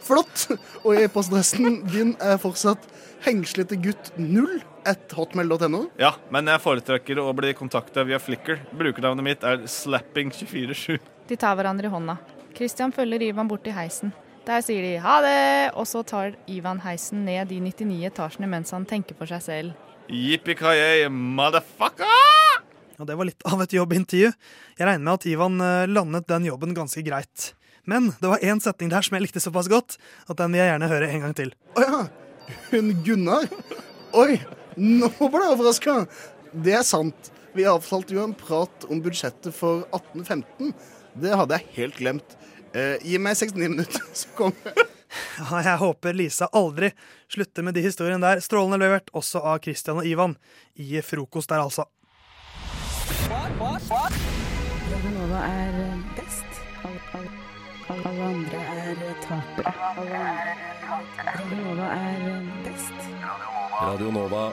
Flott! 0.04 0.46
Og 0.84 0.98
e-postadressen 1.00 1.82
din 1.92 2.14
er 2.22 2.38
fortsatt 2.40 2.86
hengslete 3.24 3.76
gutt 3.80 4.10
0 4.20 4.58
at 4.88 5.14
hotmail.no. 5.16 5.86
Ja, 6.00 6.14
men 6.32 6.48
jeg 6.50 6.62
foretrekker 6.64 7.20
å 7.22 7.30
bli 7.36 7.54
kontakta 7.56 8.04
via 8.08 8.20
Flickr. 8.20 8.60
Brukernavnet 8.76 9.24
mitt 9.26 9.46
er 9.46 9.64
slapping247. 9.68 10.98
De 11.28 11.38
tar 11.40 11.56
hverandre 11.56 11.88
i 11.88 11.92
hånda. 11.92 12.18
Christian 12.56 12.92
følger 12.94 13.24
Ivan 13.30 13.48
bort 13.50 13.64
til 13.66 13.76
heisen. 13.76 14.12
Der 14.44 14.60
sier 14.60 14.84
de 14.84 14.98
ha 15.00 15.14
det, 15.24 15.72
og 15.72 15.86
så 15.88 16.02
tar 16.04 16.34
Ivan 16.52 16.82
heisen 16.84 17.22
ned 17.24 17.48
de 17.48 17.62
99 17.64 18.02
etasjene 18.10 18.48
mens 18.52 18.74
han 18.76 18.84
tenker 18.84 19.16
for 19.16 19.30
seg 19.30 19.40
selv. 19.40 19.78
Yippee-ki-yay, 20.12 21.06
motherfucker! 21.08 22.60
Og 23.00 23.08
det 23.08 23.16
var 23.16 23.26
litt 23.26 23.46
av 23.48 23.62
et 23.64 23.72
jobbintervju. 23.72 24.28
Jeg 24.76 24.86
regner 24.86 25.00
med 25.06 25.14
at 25.16 25.24
Ivan 25.30 25.56
eh, 25.64 25.86
landet 25.88 26.28
den 26.28 26.50
jobben 26.50 26.76
ganske 26.76 27.00
greit. 27.06 27.54
Men 27.88 28.12
det 28.20 28.28
var 28.30 28.44
én 28.44 28.60
setning 28.60 28.92
der 28.92 29.04
som 29.04 29.16
jeg 29.16 29.24
likte 29.24 29.40
såpass 29.40 29.70
godt 29.72 29.96
at 30.28 30.36
den 30.38 30.52
vil 30.52 30.60
jeg 30.60 30.70
gjerne 30.74 30.92
høre 30.92 31.08
en 31.08 31.24
gang 31.24 31.34
til. 31.40 31.56
Å 31.80 31.86
ja. 31.88 32.04
Hun 32.68 32.92
Gunnar? 33.04 33.48
Oi, 34.12 34.36
nå 34.76 35.08
ble 35.08 35.40
jeg 35.40 35.56
overraska. 35.56 35.96
Det 36.52 36.76
er 36.76 36.84
sant. 36.84 37.32
Vi 37.56 37.64
avtalte 37.70 38.12
jo 38.12 38.26
en 38.26 38.36
prat 38.36 38.84
om 38.92 39.00
budsjettet 39.00 39.56
for 39.56 39.86
1815. 39.88 40.74
Det 41.24 41.32
hadde 41.32 41.56
jeg 41.56 41.72
helt 41.78 42.00
glemt. 42.02 42.36
Eh, 42.74 42.96
gi 43.06 43.18
meg 43.22 43.36
69 43.38 43.68
minutter, 43.70 44.02
så 44.20 44.28
kommer 44.34 44.58
jeg. 44.66 44.90
Ja, 45.38 45.60
jeg 45.62 45.78
håper 45.78 46.16
Lisa 46.16 46.48
aldri 46.50 46.90
slutter 47.30 47.62
med 47.62 47.76
de 47.76 47.84
historiene 47.84 48.18
der. 48.22 48.42
Strålende 48.42 48.80
levert, 48.82 49.12
også 49.14 49.38
av 49.46 49.60
Christian 49.62 50.00
og 50.02 50.06
Ivan. 50.10 50.34
I 50.74 50.98
frokost 51.06 51.52
der, 51.52 51.62
altså. 51.62 51.86
Radio 54.90 55.10
Nova 55.14 55.40
er 55.46 55.74
best. 56.18 56.50
Alle, 56.84 57.00
alle, 57.14 57.30
alle, 57.94 58.24
andre 58.26 58.60
er 58.74 58.96
tapere. 59.22 59.74
Andre 59.94 60.22
er 60.26 60.54
best 60.58 61.14
Radio 61.24 61.60
Nova 61.62 61.86
er 61.94 62.22
eh, 62.28 62.40
best. 62.66 62.98
Radio 63.80 64.10
Nova. 64.10 64.44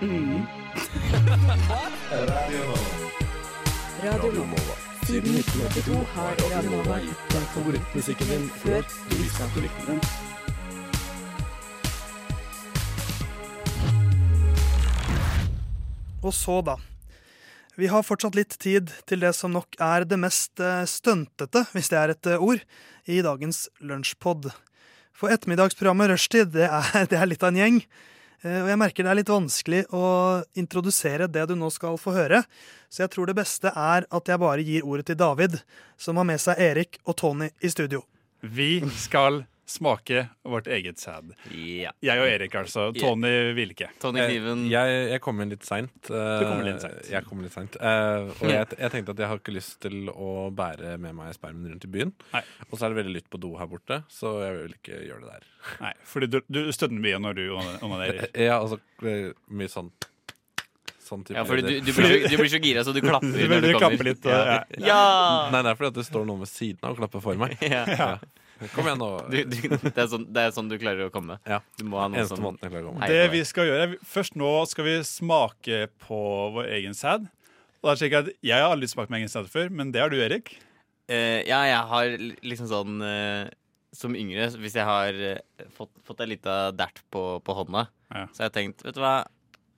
Mm. 0.00 0.44
Radio 4.04 4.44
Nova. 4.44 4.85
Siden 5.06 5.36
1982 5.38 5.98
har 6.16 6.40
Radio 6.50 6.78
gitt 6.98 7.28
deg 7.30 7.42
favorittmusikken 7.54 8.30
din. 8.32 8.46
Og 16.26 16.34
så, 16.34 16.56
da. 16.66 16.74
Vi 17.78 17.86
har 17.86 18.02
fortsatt 18.02 18.34
litt 18.34 18.58
tid 18.58 18.90
til 19.06 19.22
det 19.22 19.30
som 19.38 19.54
nok 19.54 19.78
er 19.78 20.08
det 20.10 20.18
mest 20.18 20.58
eh, 20.58 20.82
stuntete, 20.90 21.62
hvis 21.70 21.92
det 21.94 22.00
er 22.02 22.16
et 22.16 22.32
eh, 22.32 22.42
ord, 22.42 22.66
i 23.06 23.22
dagens 23.22 23.68
lunsjpod. 23.78 24.50
For 25.14 25.30
ettermiddagsprogrammet 25.30 26.16
Rushtid 26.16 26.50
det 26.58 26.66
er, 26.66 27.06
det 27.12 27.22
er 27.22 27.30
litt 27.30 27.46
av 27.46 27.54
en 27.54 27.62
gjeng. 27.62 27.82
Eh, 28.46 28.62
Og 28.62 28.70
jeg 28.70 28.78
merker 28.78 29.06
det 29.06 29.12
er 29.12 29.18
litt 29.20 29.32
vanskelig 29.32 29.82
å 29.96 30.04
introdusere 30.58 31.26
det 31.32 31.46
du 31.50 31.56
nå 31.58 31.70
skal 31.74 31.98
få 31.98 32.14
høre. 32.14 32.44
Så 32.92 33.02
jeg 33.04 33.12
tror 33.14 33.26
det 33.30 33.38
beste 33.38 33.72
er 33.74 34.06
at 34.06 34.30
jeg 34.30 34.42
bare 34.42 34.62
gir 34.66 34.86
ordet 34.86 35.08
til 35.10 35.18
David, 35.18 35.58
som 35.98 36.20
har 36.20 36.28
med 36.28 36.40
seg 36.42 36.60
Erik 36.62 37.00
og 37.04 37.16
Tony 37.18 37.50
i 37.60 37.72
studio. 37.72 38.04
Vi 38.46 38.78
skal 38.94 39.42
smake 39.66 40.20
vårt 40.46 40.68
eget 40.70 41.00
sæd. 41.02 41.32
Ja. 41.50 41.90
Jeg 42.06 42.20
og 42.22 42.28
Erik, 42.30 42.54
altså. 42.54 42.84
Tony 42.94 43.32
vil 43.56 43.72
ikke. 43.74 43.88
Tony 44.02 44.20
Kniven. 44.22 44.60
Eh, 44.68 44.70
Jeg, 44.76 45.00
jeg 45.10 45.22
kom 45.24 45.40
inn 45.42 45.50
litt 45.50 45.66
seint. 45.66 45.90
Du 46.06 46.44
kom 46.46 46.62
litt 46.66 46.80
sent. 46.84 47.10
Jeg 47.10 47.26
kom 47.26 47.42
litt 47.42 47.52
seint. 47.56 47.76
Eh, 47.80 48.30
og 48.36 48.46
jeg, 48.52 48.68
jeg 48.78 48.92
tenkte 48.94 49.16
at 49.16 49.22
jeg 49.24 49.30
har 49.32 49.40
ikke 49.42 49.56
lyst 49.56 49.76
til 49.82 50.08
å 50.14 50.30
bære 50.54 50.94
med 51.02 51.18
meg 51.18 51.34
spermen 51.34 51.66
rundt 51.74 51.84
i 51.88 51.92
byen. 51.98 52.14
Og 52.70 52.76
så 52.78 52.86
er 52.86 52.94
det 52.94 53.00
veldig 53.02 53.16
lytt 53.18 53.30
på 53.32 53.42
do 53.42 53.52
her 53.58 53.66
borte, 53.70 54.00
så 54.12 54.36
jeg 54.44 54.58
vil 54.62 54.76
ikke 54.78 55.00
gjøre 55.08 55.24
det 55.26 55.34
der. 55.34 55.48
Nei, 55.82 55.94
fordi 56.06 56.30
du, 56.30 56.38
du 56.46 56.62
stønner 56.72 57.02
mye 57.08 57.18
når 57.26 57.40
du 57.40 57.44
onanerer. 57.58 58.28
Ja, 58.46 58.60
altså 58.62 58.78
eh, 59.02 59.32
mye 59.50 59.72
sånn 59.72 59.90
Sånn 61.06 61.20
Ja, 61.30 61.44
fordi 61.46 61.62
du, 61.62 61.74
du, 61.86 61.92
blir 61.94 62.08
så, 62.10 62.30
du 62.32 62.36
blir 62.40 62.48
så 62.50 62.58
gira, 62.66 62.82
så 62.82 62.90
du 62.94 62.98
klapper 63.04 63.30
Du- 63.30 63.44
når 63.50 63.60
du 63.62 63.68
du 63.70 63.76
kommer. 63.78 64.08
litt, 64.08 64.24
ja. 64.26 64.56
ja. 64.82 65.02
Nei, 65.54 65.60
det 65.62 65.70
er 65.70 65.76
fordi 65.78 65.90
at 65.92 65.98
det 66.00 66.04
står 66.08 66.24
noen 66.26 66.40
ved 66.42 66.50
siden 66.50 66.82
av 66.82 66.96
og 66.96 66.98
klapper 66.98 67.22
for 67.22 67.38
meg. 67.38 67.54
Ja. 67.70 68.16
Kom 68.72 68.86
igjen 68.88 69.00
nå. 69.00 69.08
Du, 69.28 69.38
du, 69.50 69.56
det, 69.68 69.92
er 69.92 70.08
sånn, 70.10 70.26
det 70.32 70.44
er 70.46 70.54
sånn 70.56 70.70
du 70.70 70.76
klarer 70.80 71.08
å 71.08 71.12
komme. 71.12 71.38
Du 71.76 71.84
må 71.88 72.00
ha 72.00 72.06
noe 72.08 72.22
Eneste 72.22 72.38
måten 72.40 72.64
jeg 72.64 72.72
klarer 72.72 72.88
å 72.88 72.94
komme. 72.94 73.08
Det 73.10 73.26
vi 73.34 73.42
skal 73.48 73.68
gjøre, 73.68 73.98
Først 74.08 74.38
nå 74.40 74.52
skal 74.70 74.88
vi 74.88 74.94
smake 75.08 75.82
på 76.06 76.20
vår 76.56 76.70
egen 76.78 76.96
sæd. 76.96 77.28
Og 77.82 77.90
da 77.90 77.92
er 77.92 78.00
slik 78.00 78.16
at 78.18 78.32
Jeg 78.44 78.64
har 78.64 78.72
aldri 78.72 78.88
smakt 78.90 79.12
min 79.12 79.20
egen 79.20 79.32
sæd 79.32 79.50
før, 79.52 79.70
men 79.74 79.92
det 79.94 80.02
har 80.02 80.12
du, 80.12 80.18
Erik. 80.22 80.54
Uh, 81.10 81.42
ja, 81.46 81.60
jeg 81.68 81.82
har 81.92 82.16
liksom 82.42 82.66
sånn 82.66 82.96
uh, 82.98 83.46
Som 83.94 84.16
yngre, 84.18 84.48
hvis 84.58 84.74
jeg 84.74 84.88
har 84.88 85.14
uh, 85.14 85.68
fått, 85.76 85.92
fått 86.08 86.24
ei 86.24 86.32
lita 86.32 86.72
dert 86.74 86.98
på, 87.14 87.28
på 87.46 87.54
hånda, 87.60 87.84
så 88.10 88.42
har 88.42 88.48
jeg 88.48 88.56
tenkt 88.56 88.82
Vet 88.82 88.96
du 88.96 89.04
hva, 89.04 89.20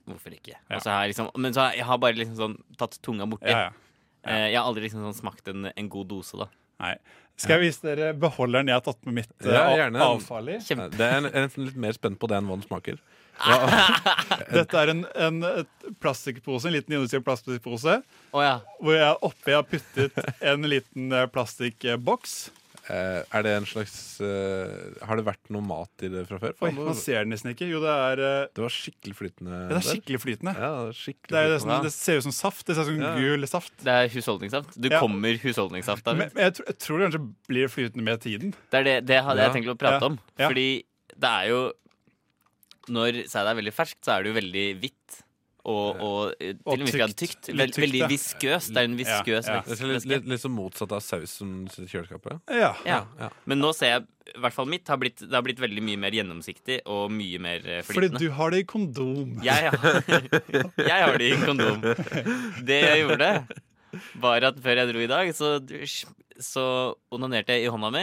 hvorfor 0.09 0.33
ikke? 0.33 0.57
Og 0.71 0.81
så 0.81 0.95
har 0.95 1.05
jeg 1.05 1.13
liksom, 1.13 1.29
men 1.37 1.53
så 1.53 1.67
har 1.67 1.77
jeg 1.77 1.85
har 1.91 2.01
bare 2.01 2.17
liksom 2.17 2.39
sånn 2.39 2.57
tatt 2.81 2.97
tunga 3.05 3.29
borti. 3.29 3.53
Ja, 3.53 3.69
ja. 3.69 3.77
Eh, 4.29 4.49
jeg 4.53 4.59
har 4.59 4.69
aldri 4.69 4.87
liksom 4.87 5.05
sånn 5.07 5.17
smakt 5.17 5.49
en, 5.53 5.71
en 5.71 5.91
god 5.93 6.11
dose, 6.11 6.39
da. 6.41 6.49
Nei. 6.83 6.95
Skal 7.39 7.59
jeg 7.61 7.69
vise 7.69 7.85
dere 7.87 8.11
beholderen 8.19 8.67
jeg 8.71 8.75
har 8.81 8.83
tatt 8.89 8.99
med 9.07 9.21
mitt 9.21 9.47
eh, 9.47 9.53
Ja, 9.55 9.87
av- 9.87 10.01
avfall 10.19 10.49
i? 10.57 10.59
Det 10.59 11.07
er 11.07 11.21
en, 11.21 11.29
en 11.31 11.51
litt 11.63 11.77
mer 11.79 11.95
spent 11.95 12.19
på 12.19 12.27
det 12.31 12.39
enn 12.41 12.49
hva 12.51 12.57
den 12.59 12.67
smaker. 12.67 12.99
Dette 14.59 14.81
er 14.81 14.91
en, 14.91 15.05
en 15.15 15.37
plastikkpose, 16.03 16.67
en 16.67 16.75
liten 16.75 16.97
industriell 16.99 17.23
plastikkpose. 17.23 18.01
Oh, 18.35 18.43
ja. 18.43 18.57
Hvor 18.83 18.97
jeg 18.99 19.21
oppi 19.29 19.55
har 19.55 19.67
puttet 19.71 20.19
en 20.43 20.67
liten 20.67 21.13
eh, 21.15 21.29
plastikkboks. 21.31 22.35
Eh, 22.89 23.21
er 23.37 23.43
det 23.45 23.51
en 23.53 23.67
slags 23.69 23.95
eh, 24.25 25.03
Har 25.05 25.19
det 25.21 25.25
vært 25.27 25.51
noe 25.53 25.61
mat 25.61 26.05
i 26.07 26.09
det 26.09 26.23
fra 26.29 26.39
før? 26.41 26.55
Oi, 26.65 26.71
man 26.73 26.95
ser 26.97 27.21
den 27.27 27.35
nesten 27.35 27.51
ikke. 27.53 27.67
Jo, 27.69 27.83
det 27.85 27.91
er 27.93 28.23
eh, 28.25 28.47
Det 28.57 28.63
var 28.65 28.73
skikkelig 28.73 29.17
flytende. 29.19 29.51
ja, 29.59 29.67
Det 29.69 29.77
er 29.77 29.87
skikkelig 29.91 30.21
flytende. 30.23 30.55
Ja, 30.57 30.71
det, 30.73 30.95
er 30.95 30.97
skikkelig 31.03 31.29
Det, 31.35 31.43
er 31.43 31.51
flytende. 31.53 31.69
nesten, 31.69 31.85
det 31.85 31.93
ser 31.99 32.17
ut 32.23 32.27
som 32.29 32.37
saft. 32.39 32.65
Det 32.67 32.77
ser 32.79 32.83
ut 32.87 32.89
som 32.89 33.03
Ja. 33.05 33.13
gul 33.21 33.47
saft. 33.51 33.75
Det 33.85 33.93
er 33.99 34.09
husholdningssaft. 34.15 34.81
Du 34.81 34.89
Ja. 34.89 35.01
kommer 35.05 35.37
husholdningssaft 35.45 36.09
av 36.09 36.17
Men, 36.17 36.31
men 36.35 36.45
jeg, 36.49 36.55
tror- 36.57 36.67
jeg 36.73 36.79
tror 36.87 36.99
det 36.99 37.05
kanskje 37.11 37.35
blir 37.53 37.69
flytende 37.69 38.05
med 38.09 38.21
tiden. 38.25 38.55
Det, 38.71 38.79
er 38.81 38.85
det, 38.89 38.97
det 39.13 39.21
hadde 39.25 39.45
jeg 39.45 39.53
tenkt 39.59 39.69
å 39.75 39.79
prate 39.85 40.01
Ja. 40.01 40.07
om. 40.09 40.19
Ja. 40.39 40.49
Fordi 40.49 40.69
det 41.19 41.29
er 41.29 41.49
jo 41.53 41.61
Når 42.89 43.29
sæd 43.29 43.45
er 43.51 43.55
veldig 43.61 43.75
ferskt, 43.77 44.01
så 44.01 44.17
er 44.17 44.23
det 44.25 44.31
jo 44.33 44.41
veldig 44.41 44.67
hvitt. 44.81 45.23
Og, 45.69 46.01
og 46.01 46.21
eh, 46.41 46.55
til 46.57 46.63
Og 46.65 46.81
med 46.81 46.93
ikke 46.95 47.09
tykt. 47.13 47.51
Vel, 47.51 47.73
tykt, 47.73 47.81
veldig 47.85 48.05
viskøst. 48.13 48.73
Det 48.75 48.83
er 48.83 48.89
en 48.89 48.99
viskøs 48.99 49.51
ja, 49.51 49.59
ja. 49.61 49.89
litt, 49.91 50.07
litt, 50.09 50.29
litt 50.33 50.47
motsatt 50.53 50.95
av 50.97 51.03
saus 51.05 51.39
i 51.43 51.89
kjøleskapet. 51.91 52.41
Ja. 52.57 52.73
Ja. 52.89 53.03
Men 53.49 53.61
nå 53.63 53.75
ser 53.77 53.97
jeg 53.97 54.07
i 54.29 54.41
hvert 54.43 54.53
fall 54.53 54.69
mitt 54.69 54.89
har 54.93 54.99
blitt, 55.01 55.23
det 55.25 55.33
har 55.33 55.45
blitt 55.45 55.61
veldig 55.61 55.83
mye 55.85 56.01
mer 56.01 56.15
gjennomsiktig 56.15 56.83
og 56.93 57.09
mye 57.13 57.41
mer 57.41 57.63
flytende. 57.65 58.19
Fordi 58.19 58.21
du 58.21 58.35
har 58.37 58.53
det 58.53 58.61
i 58.61 58.67
kondom. 58.69 59.39
Jeg, 59.45 59.73
jeg 60.91 60.99
har 61.05 61.17
det 61.21 61.31
i 61.33 61.39
kondom. 61.43 61.81
Det 62.69 62.81
jeg 62.85 63.07
gjorde, 63.07 63.31
var 64.21 64.49
at 64.51 64.61
før 64.65 64.83
jeg 64.83 64.93
dro 64.93 65.05
i 65.05 65.11
dag, 65.11 65.33
så, 65.37 65.55
så 66.43 66.65
onanerte 67.15 67.55
jeg 67.57 67.67
i 67.67 67.71
hånda 67.73 67.91
mi. 67.95 68.03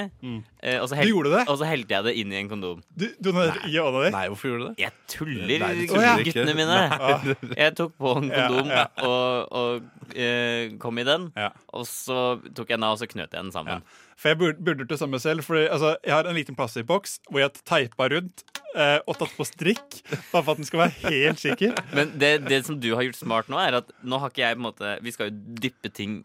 eh, 0.61 0.79
Og 0.81 0.89
så, 0.91 0.95
det? 0.97 1.43
og 1.47 1.57
så 1.59 1.67
helte 1.69 1.95
jeg 1.95 2.03
det 2.07 2.13
inn 2.19 2.33
i 2.33 2.39
en 2.41 2.49
kondom. 2.51 2.81
Du, 2.91 3.05
du 3.19 3.29
onanerte 3.31 3.69
i 3.71 3.77
hånda 3.79 4.03
di? 4.05 4.11
Nei, 4.15 4.23
hvorfor 4.31 4.51
gjorde 4.51 4.63
du 4.63 4.67
det? 4.69 4.83
Jeg 4.83 4.91
tuller, 5.11 5.59
Nei, 5.63 5.69
tuller 5.87 6.01
oh, 6.01 6.05
ja. 6.05 6.15
guttene 6.27 6.55
mine. 6.57 6.79
Nei. 6.91 7.35
Jeg 7.61 7.75
tok 7.79 7.93
på 8.01 8.15
en 8.19 8.31
kondom 8.33 8.73
ja. 8.73 8.87
og, 9.07 9.53
og 9.61 10.09
eh, 10.15 10.73
kom 10.81 10.99
i 10.99 11.07
den. 11.07 11.29
Og 11.75 11.87
så 11.89 12.19
tok 12.51 12.73
jeg 12.73 12.79
den 12.79 12.87
av, 12.87 12.97
og 12.97 13.01
så 13.03 13.07
knøt 13.11 13.29
jeg 13.31 13.39
den 13.39 13.53
sammen. 13.55 13.85
For 14.15 14.31
jeg 14.31 14.39
burde, 14.39 14.61
burde 14.63 14.83
gjort 14.83 14.93
det 14.93 14.99
samme 15.01 15.19
selv. 15.19 15.43
Fordi, 15.47 15.65
altså, 15.67 15.95
jeg 16.05 16.15
har 16.15 16.27
en 16.29 16.37
liten 16.37 16.55
plastboks 16.57 17.17
hvor 17.29 17.41
jeg 17.41 17.49
har 17.49 17.63
teipa 17.67 18.07
rundt 18.13 18.43
eh, 18.75 18.99
og 19.03 19.17
tatt 19.19 19.33
på 19.35 19.47
strikk. 19.47 20.01
Bare 20.31 20.43
for 20.43 20.53
at 20.55 20.61
den 20.61 20.67
skal 20.69 20.85
være 20.85 21.11
helt 21.11 21.41
sikker. 21.43 21.75
Men 21.95 22.13
det, 22.19 22.33
det 22.49 22.61
som 22.67 22.79
du 22.79 22.91
har 22.95 23.03
gjort 23.07 23.19
smart 23.19 23.51
nå, 23.51 23.59
er 23.59 23.79
at 23.81 23.91
nå 24.03 24.19
har 24.23 24.31
ikke 24.31 24.43
jeg 24.45 24.55
på 24.57 24.61
en 24.63 24.67
måte 24.69 24.93
Vi 25.03 25.15
skal 25.15 25.31
jo 25.31 25.59
dyppe 25.65 25.91
ting 25.95 26.21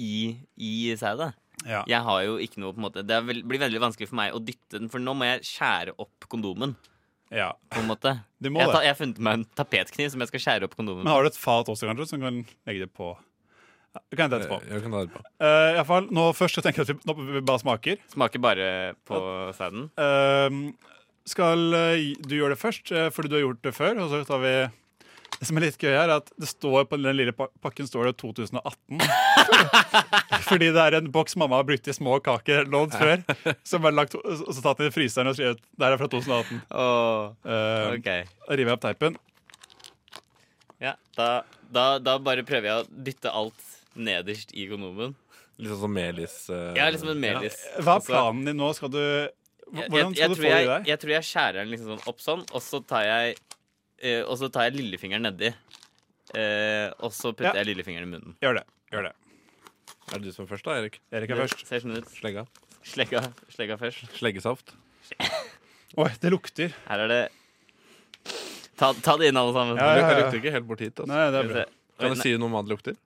i, 0.00 0.36
i 0.56 0.72
sædet. 0.98 1.32
Ja. 1.64 1.82
Jeg 1.88 2.00
har 2.04 2.24
jo 2.26 2.34
ikke 2.42 2.60
noe 2.60 2.74
på 2.74 2.80
en 2.82 2.84
måte 2.84 3.02
Det 3.06 3.16
vel, 3.24 3.38
blir 3.46 3.62
veldig 3.62 3.78
vanskelig 3.80 4.08
for 4.10 4.18
meg 4.18 4.34
å 4.36 4.40
dytte 4.42 4.76
den, 4.76 4.90
for 4.92 5.00
nå 5.00 5.14
må 5.16 5.28
jeg 5.28 5.46
skjære 5.48 5.94
opp 6.02 6.26
kondomen. 6.30 6.74
Ja. 7.32 7.52
På 7.72 7.82
en 7.82 7.88
måte. 7.88 8.18
Du 8.44 8.50
må 8.52 8.60
jeg, 8.60 8.68
det. 8.68 8.80
jeg 8.84 8.92
har 8.92 8.98
funnet 8.98 9.20
meg 9.24 9.38
en 9.38 9.44
tapetkniv 9.56 10.10
som 10.12 10.20
jeg 10.20 10.32
skal 10.32 10.42
skjære 10.44 10.66
opp 10.68 10.74
kondomen 10.76 11.06
Men 11.06 11.14
har 11.14 11.24
du 11.24 11.30
et 11.30 11.38
fat 11.40 11.70
også, 11.72 11.88
kanskje, 11.88 12.10
som 12.10 12.26
kan 12.26 12.42
legge 12.68 12.84
det 12.84 12.90
på? 12.92 13.14
Du 14.10 14.18
kan 14.18 14.26
hente 14.26 14.42
etterpå. 14.42 14.58
Jeg 14.68 14.82
kan 14.82 14.92
ta 14.92 15.04
det 15.06 15.14
på. 15.14 15.22
Eh, 15.38 15.68
i 15.70 15.76
hvert 15.78 15.88
fall, 15.88 16.08
nå 16.12 16.26
først 16.34 16.58
så 16.58 16.64
tenker 16.66 16.82
jeg 16.82 16.90
at 16.90 16.98
vi, 16.98 17.08
nå, 17.08 17.14
vi 17.38 17.42
bare 17.46 17.62
smaker. 17.62 18.02
Smaker 18.10 18.42
bare 18.42 18.66
på 19.06 19.20
sæden? 19.54 19.86
Uh, 19.94 20.74
skal 21.28 21.72
eh, 21.72 22.12
du 22.20 22.36
gjøre 22.36 22.52
det 22.52 22.60
først, 22.60 22.92
eh, 22.92 23.10
fordi 23.12 23.30
du 23.32 23.36
har 23.38 23.46
gjort 23.46 23.62
det 23.64 23.74
før? 23.74 24.00
Og 24.04 24.10
så 24.12 24.24
tar 24.28 24.42
vi 24.42 24.54
Det 25.44 25.50
som 25.50 25.58
er 25.60 25.64
litt 25.66 25.76
gøy, 25.76 25.92
er 25.92 26.08
at 26.08 26.30
det 26.40 26.48
står 26.48 26.86
på 26.88 26.96
den 26.96 27.18
lille 27.18 27.32
pakken 27.36 27.84
står 27.84 28.06
det 28.08 28.14
2018. 28.22 29.02
fordi 30.48 30.70
det 30.72 30.80
er 30.80 30.96
en 30.96 31.10
boks 31.12 31.36
mamma 31.36 31.58
har 31.58 31.66
brukt 31.68 31.90
i 31.90 31.92
små 31.92 32.16
kaker 32.24 32.64
lånt 32.72 32.96
før. 32.96 33.20
Som 33.68 33.84
er 33.84 33.92
lagt, 33.92 34.16
og 34.16 34.40
så 34.40 34.64
tatt 34.64 34.80
den 34.80 34.88
i 34.88 34.94
fryseren 34.94 35.28
og 35.28 35.36
skrevet 35.36 35.60
det 35.60 35.90
er 35.90 35.98
fra 36.00 36.08
2018. 36.14 36.62
Ehm, 36.80 37.98
ok. 37.98 38.08
Da 38.48 38.56
river 38.56 38.72
jeg 38.72 38.78
opp 38.78 38.86
teipen. 38.86 39.20
Ja, 40.80 40.96
da, 41.20 41.28
da, 41.68 41.86
da 42.00 42.16
bare 42.24 42.48
prøver 42.48 42.70
jeg 42.70 42.80
å 42.80 43.04
dytte 43.10 43.36
alt 43.36 43.70
nederst 43.92 44.56
i 44.56 44.64
gonomen. 44.72 45.12
Litt 45.60 45.74
sånn 45.74 45.82
som 45.84 45.92
melis. 46.00 46.38
Uh, 46.48 46.70
Ja, 46.72 46.88
liksom 46.88 47.12
en 47.12 47.20
melis. 47.20 47.60
Hva 47.76 47.98
er 47.98 48.00
Altså- 48.00 48.16
planen 48.16 48.48
din 48.48 48.56
nå? 48.64 48.72
Skal 48.80 48.96
du 48.96 49.02
hvordan 49.74 49.90
Hvordan 49.92 50.14
jeg, 50.14 50.16
jeg, 50.16 50.16
skal 50.16 50.32
du 50.32 50.34
få 50.34 50.40
få 50.40 50.48
det 50.48 50.62
i 50.64 50.68
deg? 50.72 50.88
jeg 50.88 51.00
tror 51.02 51.12
jeg 51.14 51.26
skjærer 51.28 51.56
den 51.60 51.70
liksom 51.74 51.92
sånn 51.92 52.08
opp 52.10 52.24
sånn, 52.24 52.42
og 52.54 52.62
så 52.64 52.80
tar 52.88 53.04
jeg 53.04 53.36
Og 54.28 54.36
så 54.40 54.50
tar 54.52 54.68
jeg 54.68 54.76
lillefingeren 54.78 55.24
nedi. 55.24 55.52
Eh, 56.34 56.88
og 57.04 57.12
så 57.14 57.32
putter 57.32 57.52
Ja. 57.52 57.62
jeg 57.62 57.70
lillefingeren 57.72 58.08
i 58.08 58.10
munnen. 58.16 58.36
Gjør 58.42 58.58
det. 58.60 58.64
Gjør 58.92 59.08
det. 59.08 59.14
Er 60.12 60.18
det 60.18 60.22
du 60.24 60.32
som 60.32 60.44
er 60.44 60.50
først, 60.50 60.64
da, 60.66 60.76
Erik? 60.80 61.00
Erik 61.12 61.30
er 61.30 61.40
først. 61.44 61.66
Ser 61.68 61.80
sånn 61.84 61.96
ut. 61.96 62.08
Slegga. 62.12 62.46
Slegga, 62.84 63.22
slegga 63.54 63.78
først. 63.80 64.04
Sleggesaft. 64.18 64.74
Oi, 65.96 66.10
det 66.20 66.32
lukter. 66.32 66.74
Her 66.88 67.04
er 67.06 67.08
det 67.08 67.22
Ta, 68.74 68.90
ta 68.92 69.14
det 69.20 69.28
inn, 69.30 69.36
alle 69.38 69.52
sammen. 69.54 69.78
Ja, 69.78 69.86
ja, 69.94 70.00
ja. 70.00 70.08
Det 70.08 70.22
lukter 70.24 70.38
ikke 70.40 70.52
helt 70.56 70.66
bort 70.66 70.80
hit. 70.82 70.98
Altså. 70.98 71.06
Nei, 71.12 71.24
det 71.30 71.40
er 71.40 71.50
bra. 71.52 71.64
Kan 72.00 72.14
du 72.16 72.20
si 72.20 72.32
noe 72.34 72.48
om 72.48 72.56
hva 72.56 72.62
det 72.66 72.72
lukter? 72.74 72.96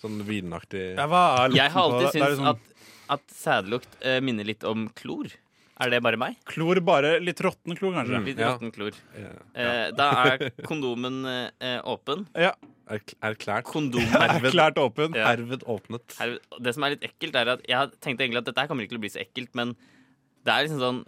Sånn 0.00 0.22
vinaktig 0.26 0.96
Ja, 0.96 1.04
hva 1.06 1.20
er 1.44 1.52
Jeg 1.54 1.70
har 1.74 1.82
alltid 1.84 2.08
syntes 2.16 2.38
sånn... 2.40 2.48
at, 2.48 2.86
at 3.18 3.34
sædlukt 3.36 3.98
uh, 4.02 4.16
minner 4.24 4.48
litt 4.48 4.64
om 4.66 4.88
klor. 4.98 5.28
Er 5.82 5.90
det 5.92 5.98
bare 6.04 6.18
meg? 6.20 6.36
Klor 6.48 6.78
bare 6.86 7.16
litt 7.22 7.40
råtten 7.42 7.74
klor, 7.78 7.94
kanskje. 7.96 8.20
Litt 8.28 8.38
råtten 8.42 8.70
klor. 8.74 8.98
Eh, 9.18 9.88
da 9.98 10.08
er 10.32 10.44
kondomen 10.68 11.22
eh, 11.26 11.78
åpen. 11.90 12.26
Ja. 12.38 12.52
Erklært. 12.92 13.64
Kondom 13.68 14.04
Erklært 14.26 14.78
åpen. 14.82 15.14
Ja. 15.16 15.30
Herved 15.30 15.64
åpnet. 15.70 16.14
Herved- 16.18 16.60
Det 16.60 16.74
som 16.76 16.84
er 16.86 16.94
litt 16.96 17.06
ekkelt, 17.08 17.38
er 17.40 17.52
at 17.56 17.66
jeg 17.68 17.92
tenkte 18.04 18.26
egentlig 18.26 18.42
at 18.42 18.50
dette 18.50 18.66
kommer 18.70 18.84
ikke 18.86 18.94
til 18.96 19.00
å 19.00 19.04
bli 19.06 19.12
så 19.14 19.22
ekkelt, 19.24 19.52
men 19.58 19.74
det 20.46 20.52
er 20.54 20.66
liksom 20.66 20.80
sånn 20.82 21.02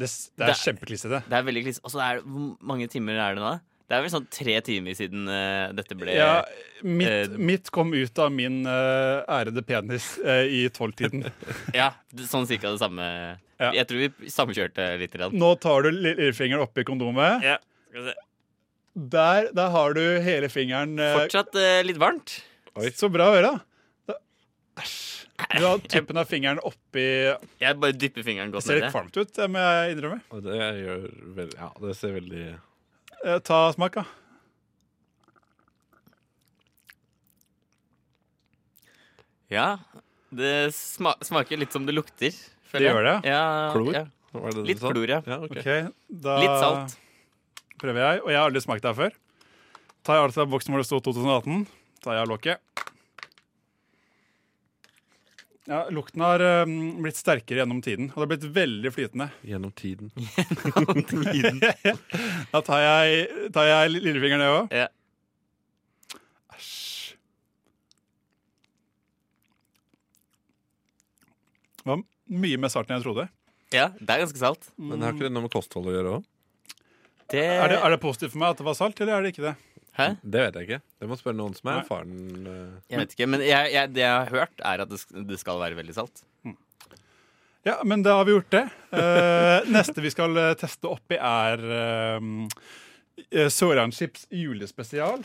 Det, 0.00 0.08
det 0.38 0.48
er 0.50 0.58
kjempeklissete. 0.60 1.22
Det 1.28 1.36
er 1.38 1.44
veldig 1.46 1.64
kliss. 1.66 1.80
Og 1.84 1.92
så 1.94 2.00
er 2.04 2.18
det 2.20 2.26
Hvor 2.30 2.50
mange 2.72 2.88
timer 2.92 3.18
er 3.20 3.36
det 3.38 3.44
nå? 3.44 3.54
Det 3.86 3.94
er 3.94 4.02
vel 4.02 4.10
sånn 4.10 4.26
tre 4.34 4.56
timer 4.66 4.96
siden 4.98 5.28
uh, 5.30 5.70
dette 5.76 5.94
ble 5.98 6.16
Ja, 6.16 6.40
mitt, 6.82 7.30
uh, 7.30 7.36
mitt 7.38 7.70
kom 7.74 7.92
ut 7.94 8.18
av 8.18 8.32
min 8.34 8.64
uh, 8.66 9.22
ærede 9.30 9.62
penis 9.66 10.16
i 10.26 10.64
tolvtiden. 10.74 11.28
Ja, 11.80 11.92
sånn 12.26 12.48
cirka 12.50 12.72
det 12.72 12.82
samme. 12.82 13.06
Jeg 13.62 13.86
tror 13.88 14.02
vi 14.02 14.32
samkjørte 14.32 14.88
litt. 15.00 15.14
Grann. 15.14 15.36
Nå 15.38 15.54
tar 15.62 15.86
du 15.86 15.92
lillefingeren 15.94 16.66
oppi 16.66 16.84
kondomet. 16.88 17.46
Ja, 17.46 17.60
skal 17.88 18.02
vi 18.02 18.10
se. 18.10 18.18
Der, 19.12 19.50
der 19.54 19.70
har 19.74 19.94
du 19.94 20.02
hele 20.24 20.48
fingeren. 20.48 20.96
Fortsatt 20.98 21.56
litt 21.86 22.00
varmt. 22.00 22.40
Oi. 22.80 22.90
Så 22.96 23.10
bra 23.12 23.30
å 23.30 23.36
høre. 23.36 23.52
Æsj. 24.80 25.16
Du 25.36 25.64
har 25.64 25.78
tuppen 25.92 26.16
av 26.16 26.28
fingeren 26.30 26.60
oppi 26.64 27.04
Jeg 27.60 27.76
bare 27.80 27.92
dypper 27.96 28.24
fingeren 28.24 28.52
godt 28.54 28.64
Det 28.64 28.70
ser 28.70 28.80
litt 28.80 28.94
kvalmt 28.94 29.18
ut, 29.18 29.32
det 29.36 29.48
må 29.52 29.60
jeg 29.60 29.96
innrømme. 29.96 30.40
Det 30.46 30.60
gjør 30.80 31.02
vel 31.36 31.50
Ja, 31.58 31.68
det 31.82 31.96
ser 31.98 32.14
veldig 32.16 32.46
Eh, 33.26 33.38
Ta 33.48 33.58
smak, 33.74 33.94
da. 33.98 34.04
Ja, 39.52 39.78
det 40.34 40.72
sma 40.74 41.14
smaker 41.22 41.60
litt 41.60 41.72
som 41.74 41.86
det 41.86 41.94
lukter. 41.94 42.34
føler 42.66 42.82
Det 42.82 42.86
jeg. 42.88 42.94
gjør 42.94 43.06
det? 43.06 43.16
Ja, 43.30 43.42
Klor? 43.74 43.92
Ja. 43.94 44.04
Var 44.36 44.50
det 44.52 44.56
det 44.58 44.66
Litt 44.68 44.80
sa? 44.82 44.90
klor, 44.92 45.08
ja. 45.08 45.20
Ja, 45.24 45.36
okay. 45.46 45.60
Okay, 45.62 45.86
da 46.10 46.34
Litt 46.42 46.56
salt. 46.60 46.96
prøver 47.80 48.00
jeg. 48.02 48.22
Og 48.24 48.30
jeg 48.32 48.36
har 48.40 48.50
aldri 48.50 48.60
smakt 48.64 48.82
det 48.82 48.90
her 48.90 48.98
før. 48.98 49.14
Tar 50.04 50.18
jeg 50.18 50.26
altså 50.28 50.46
boksen 50.50 50.74
hvor 50.74 50.82
det 50.82 50.88
sto 50.88 50.98
2018. 51.00 51.62
Tar 52.02 52.12
jeg 52.18 52.22
av 52.26 52.28
lokket. 52.28 52.60
Ja, 55.66 55.88
Lukten 55.90 56.22
har 56.22 56.42
um, 56.62 56.74
blitt 57.02 57.18
sterkere 57.18 57.64
gjennom 57.64 57.80
tiden, 57.82 58.12
og 58.12 58.20
det 58.20 58.22
har 58.22 58.28
blitt 58.36 58.44
veldig 58.54 58.90
flytende. 58.94 59.26
Gjennom 59.42 59.72
tiden. 59.74 60.12
da 62.52 62.60
tar 62.62 62.84
jeg, 62.84 63.24
tar 63.54 63.66
jeg 63.66 63.94
lillefingeren 63.96 64.44
ned 64.44 64.52
òg. 64.60 64.76
Ja. 64.84 64.86
Æsj. 66.54 67.16
Det 71.82 71.90
var 71.90 72.06
mye 72.46 72.62
mer 72.62 72.70
salt 72.70 72.86
enn 72.86 73.00
jeg 73.00 73.06
trodde. 73.08 73.26
Ja, 73.74 73.90
det 73.98 74.06
er 74.06 74.22
ganske 74.22 74.38
salt. 74.38 74.70
Men 74.78 75.02
har 75.02 75.18
ikke 75.18 75.26
det 75.26 75.34
noe 75.34 75.48
med 75.48 75.54
kosthold 75.54 75.90
å 75.90 75.96
gjøre 75.98 76.18
òg? 76.20 76.32
Det... 77.26 77.42
Er, 77.42 77.72
det, 77.72 77.82
er 77.82 77.90
det 77.90 77.98
positivt 78.06 78.36
for 78.36 78.44
meg 78.44 78.54
at 78.54 78.62
det 78.62 78.70
var 78.70 78.78
salt, 78.78 79.02
eller 79.02 79.18
er 79.18 79.26
det 79.26 79.34
ikke 79.34 79.48
det? 79.48 79.56
Hæ? 79.96 80.10
Det 80.20 80.42
vet 80.44 80.56
jeg 80.58 80.68
ikke. 80.68 80.80
Det 81.00 81.08
må 81.08 81.16
spørre 81.16 81.38
noen 81.38 81.54
som 81.56 81.70
er 81.72 81.78
erfaren. 81.80 82.16
eh. 82.46 82.72
Jeg 82.92 83.00
vet 83.02 83.14
ikke, 83.16 83.28
men 83.32 83.40
jeg, 83.44 83.72
jeg, 83.72 83.92
det 83.96 84.02
jeg 84.04 84.12
har 84.12 84.32
hørt, 84.34 84.56
er 84.60 84.82
at 84.84 84.90
det, 84.92 85.00
det 85.28 85.38
skal 85.40 85.60
være 85.62 85.78
veldig 85.78 85.96
salt. 85.96 86.16
Ja, 87.66 87.80
men 87.82 88.04
da 88.06 88.20
har 88.20 88.26
vi 88.28 88.36
gjort 88.36 88.52
det. 88.54 88.66
Uh, 88.94 89.58
neste 89.74 89.98
vi 90.04 90.10
skal 90.14 90.36
eh, 90.38 90.52
teste 90.60 90.86
oppi, 90.86 91.16
er 91.18 91.58
uh, 91.66 92.22
Chips 93.90 94.28
julespesial. 94.30 95.24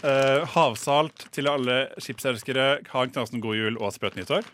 Uh, 0.00 0.40
havsalt 0.54 1.26
til 1.34 1.50
alle 1.50 1.90
chipselskere. 2.00 2.80
Ha 2.88 3.02
en 3.04 3.12
knasende 3.12 3.44
god 3.44 3.56
jul 3.58 3.76
og 3.76 3.92
sprøtt 3.92 4.16
nyttår. 4.16 4.48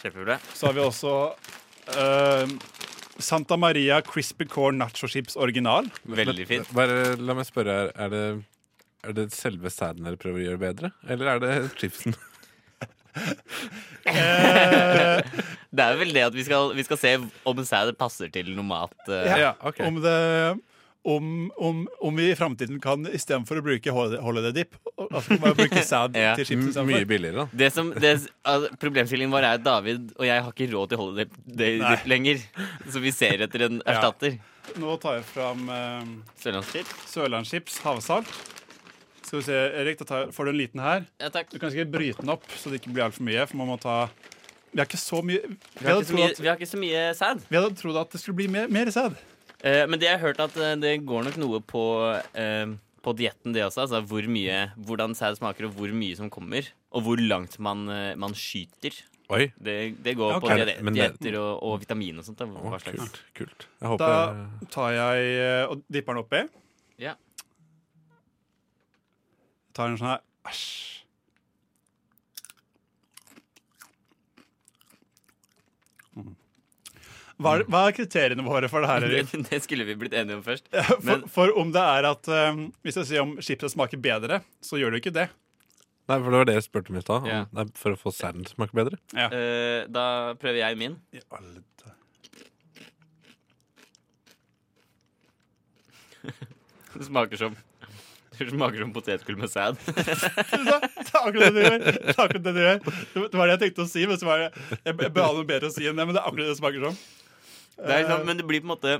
Kjempebra. 0.00 0.38
Så 0.54 0.70
har 0.70 0.78
vi 0.78 0.82
også 0.82 1.12
eh, 1.94 2.48
Santa 3.24 3.56
Maria 3.60 4.00
Crispy 4.04 4.46
Corn 4.50 4.80
Nacho 4.82 5.08
Chips 5.10 5.36
original. 5.36 5.88
Veldig 6.04 6.46
fint. 6.48 6.74
Bare 6.76 7.14
la 7.20 7.36
meg 7.38 7.48
spørre, 7.48 7.78
her. 7.78 7.94
er 7.94 8.12
det, 8.12 8.24
er 9.06 9.16
det 9.16 9.30
selve 9.36 9.72
sæden 9.72 10.04
dere 10.08 10.20
prøver 10.20 10.42
å 10.42 10.46
gjøre 10.50 10.62
bedre, 10.66 10.92
eller 11.08 11.34
er 11.36 11.42
det 11.46 11.54
chipsen? 11.80 12.18
Det 15.72 15.84
er 15.84 15.96
vel 15.96 16.12
det 16.12 16.24
at 16.26 16.34
vi 16.36 16.44
skal, 16.44 16.74
vi 16.76 16.84
skal 16.84 16.98
se 17.00 17.12
om 17.48 17.60
sæd 17.64 17.94
passer 18.00 18.28
til 18.32 18.50
noe 18.56 18.66
mat. 18.66 18.96
Uh. 19.08 19.24
Ja, 19.40 19.52
om, 19.86 20.00
det, 20.04 20.16
om, 21.04 21.50
om, 21.58 21.80
om 22.00 22.16
vi 22.16 22.28
i 22.30 22.34
framtiden 22.38 22.78
kan 22.82 23.02
istedenfor 23.10 23.58
å 23.58 23.62
bruke 23.66 23.90
holiday 23.94 24.52
dip, 24.54 24.76
altså 25.02 25.38
bare 25.42 25.56
bruke 25.58 25.82
sad 25.82 26.14
Ja. 26.20 26.36
til 26.38 26.46
chips 26.46 26.68
istedenfor. 26.70 27.06
billigere, 27.10 27.42
da. 27.42 27.58
Det 27.64 27.70
som, 27.74 27.90
det, 27.90 28.12
altså, 28.46 28.70
problemstillingen 28.78 29.32
vår 29.34 29.48
er 29.48 29.56
at 29.58 29.64
David 29.66 30.12
og 30.14 30.26
jeg 30.28 30.44
har 30.46 30.52
ikke 30.54 30.68
råd 30.74 30.92
til 30.92 31.00
holiday 31.02 31.26
dip 31.58 31.82
Nei. 31.82 31.96
lenger. 32.06 32.44
Så 32.86 33.02
vi 33.02 33.10
ser 33.14 33.42
etter 33.48 33.66
en 33.66 33.80
Ja. 33.82 34.12
Nå 34.78 34.94
tar 35.02 35.16
jeg 35.18 35.24
fram 35.26 35.64
eh, 35.74 36.04
Sørlandschips. 36.38 36.92
Sørlandschips 37.10 37.80
havsalt. 37.82 38.30
Skal 39.26 39.40
vi 39.40 39.46
se, 39.48 39.56
Erik, 39.80 39.98
da 39.98 40.04
tar, 40.06 40.30
får 40.30 40.44
du 40.44 40.50
en 40.52 40.58
liten 40.60 40.80
her. 40.84 41.02
Ja, 41.18 41.32
takk. 41.34 41.50
Du 41.50 41.58
kan 41.58 41.72
sikkert 41.74 41.90
bryte 41.90 42.22
den 42.22 42.30
opp, 42.30 42.46
så 42.60 42.70
det 42.70 42.78
ikke 42.78 42.92
blir 42.94 43.08
altfor 43.08 43.26
mye. 43.26 43.42
For 43.50 43.58
man 43.58 43.72
må 43.72 43.78
ta 43.82 43.96
Vi 44.72 44.78
har 44.80 44.86
ikke 44.86 45.00
så 45.02 45.18
mye 45.24 45.40
Vi, 45.50 45.56
Vi 45.82 45.88
har 45.90 45.98
ikke 45.98 46.06
så 46.12 46.14
mye, 46.16 46.30
at, 46.30 46.40
vi 46.40 46.48
har 46.52 46.56
ikke 46.62 46.70
så 46.70 46.78
mye 46.80 47.02
sæd. 47.18 47.42
vi 47.50 47.58
hadde 47.58 47.74
trodd 47.80 47.98
at 48.06 48.14
det 48.14 48.20
skulle 48.22 48.38
bli 48.38 48.46
mer, 48.54 48.70
mer 48.72 48.90
sæd. 48.94 49.18
Eh, 49.62 49.84
men 49.86 49.98
det 50.00 50.08
jeg 50.08 50.18
har 50.18 50.24
hørt 50.26 50.40
at 50.42 50.56
eh, 50.58 50.74
det 50.82 50.96
går 51.06 51.24
nok 51.28 51.36
noe 51.38 51.60
på, 51.62 51.82
eh, 52.34 52.72
på 53.02 53.14
dietten, 53.18 53.54
det 53.54 53.62
også. 53.68 53.84
Altså 53.84 54.00
hvor 54.10 54.26
mye, 54.30 54.72
hvordan 54.88 55.14
sæd 55.18 55.38
smaker, 55.38 55.68
og 55.70 55.76
hvor 55.78 55.92
mye 55.94 56.16
som 56.18 56.30
kommer. 56.34 56.66
Og 56.92 57.04
hvor 57.06 57.20
langt 57.22 57.58
man, 57.62 57.86
eh, 57.88 58.14
man 58.18 58.34
skyter. 58.34 58.96
Oi. 59.32 59.46
Det, 59.62 59.76
det 60.04 60.16
går 60.18 60.34
Ok. 60.36 60.42
på 60.44 60.56
diet- 60.58 60.82
Men 60.82 60.92
det- 60.94 61.12
dietter 61.14 61.38
og, 61.40 61.62
og 61.62 61.78
vitamin 61.80 62.18
og 62.18 62.24
sånt. 62.26 62.36
Da, 62.42 62.44
hva 62.46 62.80
slags. 62.82 62.98
kult, 62.98 63.20
kult. 63.38 63.66
Jeg 63.80 63.88
håper 63.88 64.08
Da 64.60 64.66
tar 64.74 64.90
jeg 64.92 65.30
eh, 65.38 65.64
og 65.70 65.82
dipper 65.90 66.14
den 66.18 66.24
oppi. 66.24 66.42
Ja. 66.98 67.14
Tar 69.72 69.88
en 69.88 69.96
sånn 69.96 70.10
her 70.10 70.20
Æsj. 70.50 71.04
Mm. 76.16 76.34
Hva 77.42 77.54
er, 77.58 77.66
hva 77.70 77.84
er 77.88 77.96
kriteriene 77.96 78.46
våre 78.46 78.70
for 78.72 78.84
det 78.84 78.90
her? 78.92 79.04
Erik? 79.08 79.30
Det, 79.32 79.42
det 79.50 79.60
skulle 79.66 79.86
vi 79.88 79.98
blitt 79.98 80.16
enige 80.16 80.38
om 80.40 80.44
først. 80.46 80.68
Men... 80.72 81.26
for, 81.26 81.28
for 81.36 81.60
om 81.62 81.74
det 81.74 81.84
er 81.98 82.10
at 82.12 82.32
um, 82.32 82.66
Hvis 82.86 82.98
jeg 83.02 83.10
sier 83.10 83.26
om 83.26 83.36
chipset 83.42 83.74
smaker 83.74 84.00
bedre, 84.02 84.42
så 84.64 84.80
gjør 84.80 84.94
det 84.94 85.02
ikke 85.02 85.16
det. 85.18 85.28
Nei, 86.10 86.18
for 86.18 86.34
det 86.34 86.38
var 86.40 86.48
det 86.48 86.54
jeg 86.58 86.64
spurte 86.66 86.92
om 86.92 86.98
i 86.98 87.02
stad. 87.02 87.26
Ja. 87.30 87.42
For 87.78 87.94
å 87.94 87.98
få 88.00 88.10
sæden 88.14 88.42
til 88.46 88.54
å 88.54 88.58
smake 88.58 88.74
bedre. 88.76 88.98
eh, 89.30 89.82
da 89.92 90.06
prøver 90.40 90.58
jeg 90.64 90.78
min. 90.80 90.96
Det 96.92 97.06
smaker 97.06 97.36
som 97.40 97.54
Det 98.38 98.50
smaker 98.50 98.82
som 98.82 98.92
potetgull 98.92 99.38
med 99.40 99.50
sæd. 99.50 99.78
Det 99.86 99.94
er 100.02 101.20
akkurat 101.22 101.42
det 101.42 101.52
du 101.54 101.60
gjør. 101.62 101.78
Det 101.78 102.14
det 102.44 102.52
du 102.52 102.60
gjør. 102.60 102.78
Det 103.14 103.38
var 103.38 103.46
det 103.46 103.54
jeg 103.54 103.62
tenkte 103.66 103.84
å 103.84 103.90
si, 103.90 104.06
men 104.08 104.18
så 104.18 104.28
var 104.28 104.42
det, 104.42 104.48
jeg, 104.82 104.94
jeg 105.06 105.12
noe 105.36 105.48
bedre 105.48 105.68
å 105.70 105.74
si 105.74 105.86
enn 105.86 105.98
det. 105.98 106.06
Men 106.08 106.16
det 106.16 106.22
er 106.22 106.28
akkurat 106.28 106.46
det 106.48 106.54
det 106.54 106.60
smaker 106.60 106.86
som. 106.88 106.96
Det 107.78 107.94
er 107.96 108.08
sånn, 108.08 108.26
men 108.28 108.38
det 108.38 108.46
blir 108.46 108.62
på 108.62 108.68
en 108.68 108.74
måte 108.74 108.98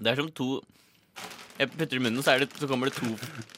Det 0.00 0.12
er 0.12 0.20
som 0.20 0.30
to 0.32 0.60
Jeg 1.58 1.72
putter 1.74 1.98
i 1.98 2.02
munnen, 2.02 2.22
så, 2.24 2.34
er 2.34 2.44
det, 2.44 2.54
så 2.56 2.68
kommer 2.70 2.88
det 2.88 2.96
to, 2.96 3.10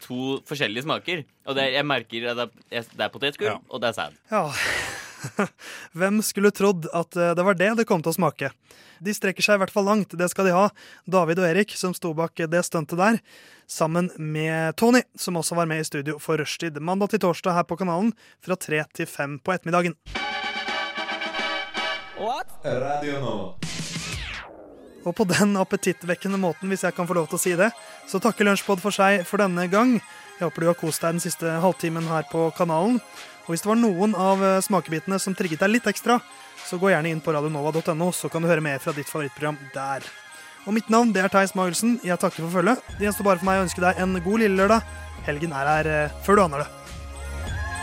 to 0.02 0.16
forskjellige 0.48 0.82
smaker. 0.88 1.20
Og 1.46 1.54
det 1.54 1.68
er, 1.68 1.76
jeg 1.76 1.86
merker 1.86 2.24
at 2.32 2.40
det 2.40 2.48
er, 2.74 2.88
det 2.90 3.04
er 3.06 3.12
potetgull, 3.14 3.60
og 3.70 3.82
det 3.84 3.92
er 3.92 3.98
sæd. 4.00 4.16
Ja. 4.32 4.48
Hvem 5.98 6.18
skulle 6.26 6.50
trodd 6.50 6.88
at 6.90 7.14
eh, 7.14 7.30
det 7.38 7.44
var 7.46 7.58
det 7.60 7.70
det 7.78 7.86
kom 7.86 8.02
til 8.02 8.10
å 8.10 8.16
smake? 8.16 8.50
De 9.02 9.14
strekker 9.14 9.42
seg 9.42 9.58
i 9.58 9.62
hvert 9.62 9.74
fall 9.74 9.86
langt, 9.86 10.14
det 10.18 10.28
skal 10.30 10.46
de 10.46 10.54
ha. 10.54 10.66
David 11.10 11.42
og 11.42 11.48
Erik, 11.48 11.74
som 11.78 11.94
sto 11.94 12.12
bak 12.14 12.38
det 12.38 12.64
stuntet 12.66 12.98
der, 12.98 13.18
sammen 13.70 14.10
med 14.18 14.76
Tony, 14.78 15.02
som 15.18 15.38
også 15.38 15.58
var 15.58 15.70
med 15.70 15.82
i 15.82 15.86
studio 15.86 16.18
for 16.22 16.42
Rushtid 16.42 16.78
mandag 16.82 17.14
til 17.14 17.22
torsdag 17.22 17.58
her 17.58 17.66
på 17.66 17.78
kanalen 17.80 18.12
fra 18.42 18.58
tre 18.58 18.84
til 18.94 19.10
fem 19.10 19.38
på 19.38 19.54
ettermiddagen. 19.54 19.98
What? 22.22 22.50
Radio 22.62 23.18
Nova. 23.22 23.61
Og 25.02 25.14
på 25.18 25.26
den 25.26 25.56
appetittvekkende 25.58 26.38
måten, 26.38 26.70
hvis 26.70 26.84
jeg 26.86 26.94
kan 26.94 27.08
få 27.08 27.16
lov 27.18 27.26
til 27.30 27.38
å 27.38 27.42
si 27.42 27.52
det, 27.58 27.72
så 28.06 28.20
takker 28.22 28.46
Lunsjpod 28.46 28.82
for 28.82 28.94
seg 28.94 29.26
for 29.26 29.42
denne 29.42 29.66
gang. 29.70 29.96
Jeg 30.38 30.46
håper 30.46 30.62
du 30.62 30.70
har 30.70 30.78
kost 30.78 31.02
deg 31.02 31.16
den 31.16 31.24
siste 31.24 31.58
halvtimen 31.62 32.06
her 32.10 32.26
på 32.30 32.48
kanalen. 32.56 33.00
Og 33.42 33.52
hvis 33.52 33.64
det 33.64 33.72
var 33.72 33.80
noen 33.80 34.14
av 34.14 34.42
eh, 34.46 34.60
smakebitene 34.62 35.18
som 35.22 35.34
trigget 35.34 35.64
deg 35.64 35.72
litt 35.74 35.88
ekstra, 35.90 36.20
så 36.62 36.78
gå 36.78 36.92
gjerne 36.92 37.10
inn 37.10 37.22
på 37.22 37.34
radionova.no, 37.34 38.12
så 38.14 38.30
kan 38.30 38.44
du 38.44 38.50
høre 38.50 38.62
mer 38.62 38.78
fra 38.82 38.94
ditt 38.94 39.10
favorittprogram 39.10 39.58
der. 39.74 40.06
Og 40.62 40.76
mitt 40.76 40.90
navn 40.94 41.10
det 41.14 41.24
er 41.24 41.32
Theis 41.32 41.56
Magelsen. 41.58 41.96
Jeg 42.06 42.20
takker 42.22 42.44
for 42.44 42.60
følget. 42.60 42.84
Det 42.94 43.08
gjenstår 43.08 43.26
bare 43.26 43.42
for 43.42 43.50
meg 43.50 43.58
å 43.58 43.66
ønske 43.66 43.82
deg 43.82 43.98
en 43.98 44.14
god 44.22 44.44
lille 44.44 44.60
lørdag. 44.60 44.86
Helgen 45.26 45.58
er 45.58 45.72
her 45.72 45.90
eh, 45.90 46.16
før 46.22 46.38
du 46.38 46.44
aner 46.46 46.64
det. 46.64 46.70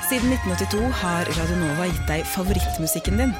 Siden 0.09 0.31
1982 0.39 0.87
har 1.03 1.27
Radionova 1.35 1.91
gitt 1.91 2.07
deg 2.09 2.25
favorittmusikken 2.31 3.21
din. 3.21 3.35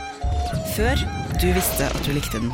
Før 0.76 1.08
du 1.40 1.50
visste 1.56 1.88
at 1.88 2.06
du 2.06 2.14
likte 2.14 2.44
den. 2.44 2.52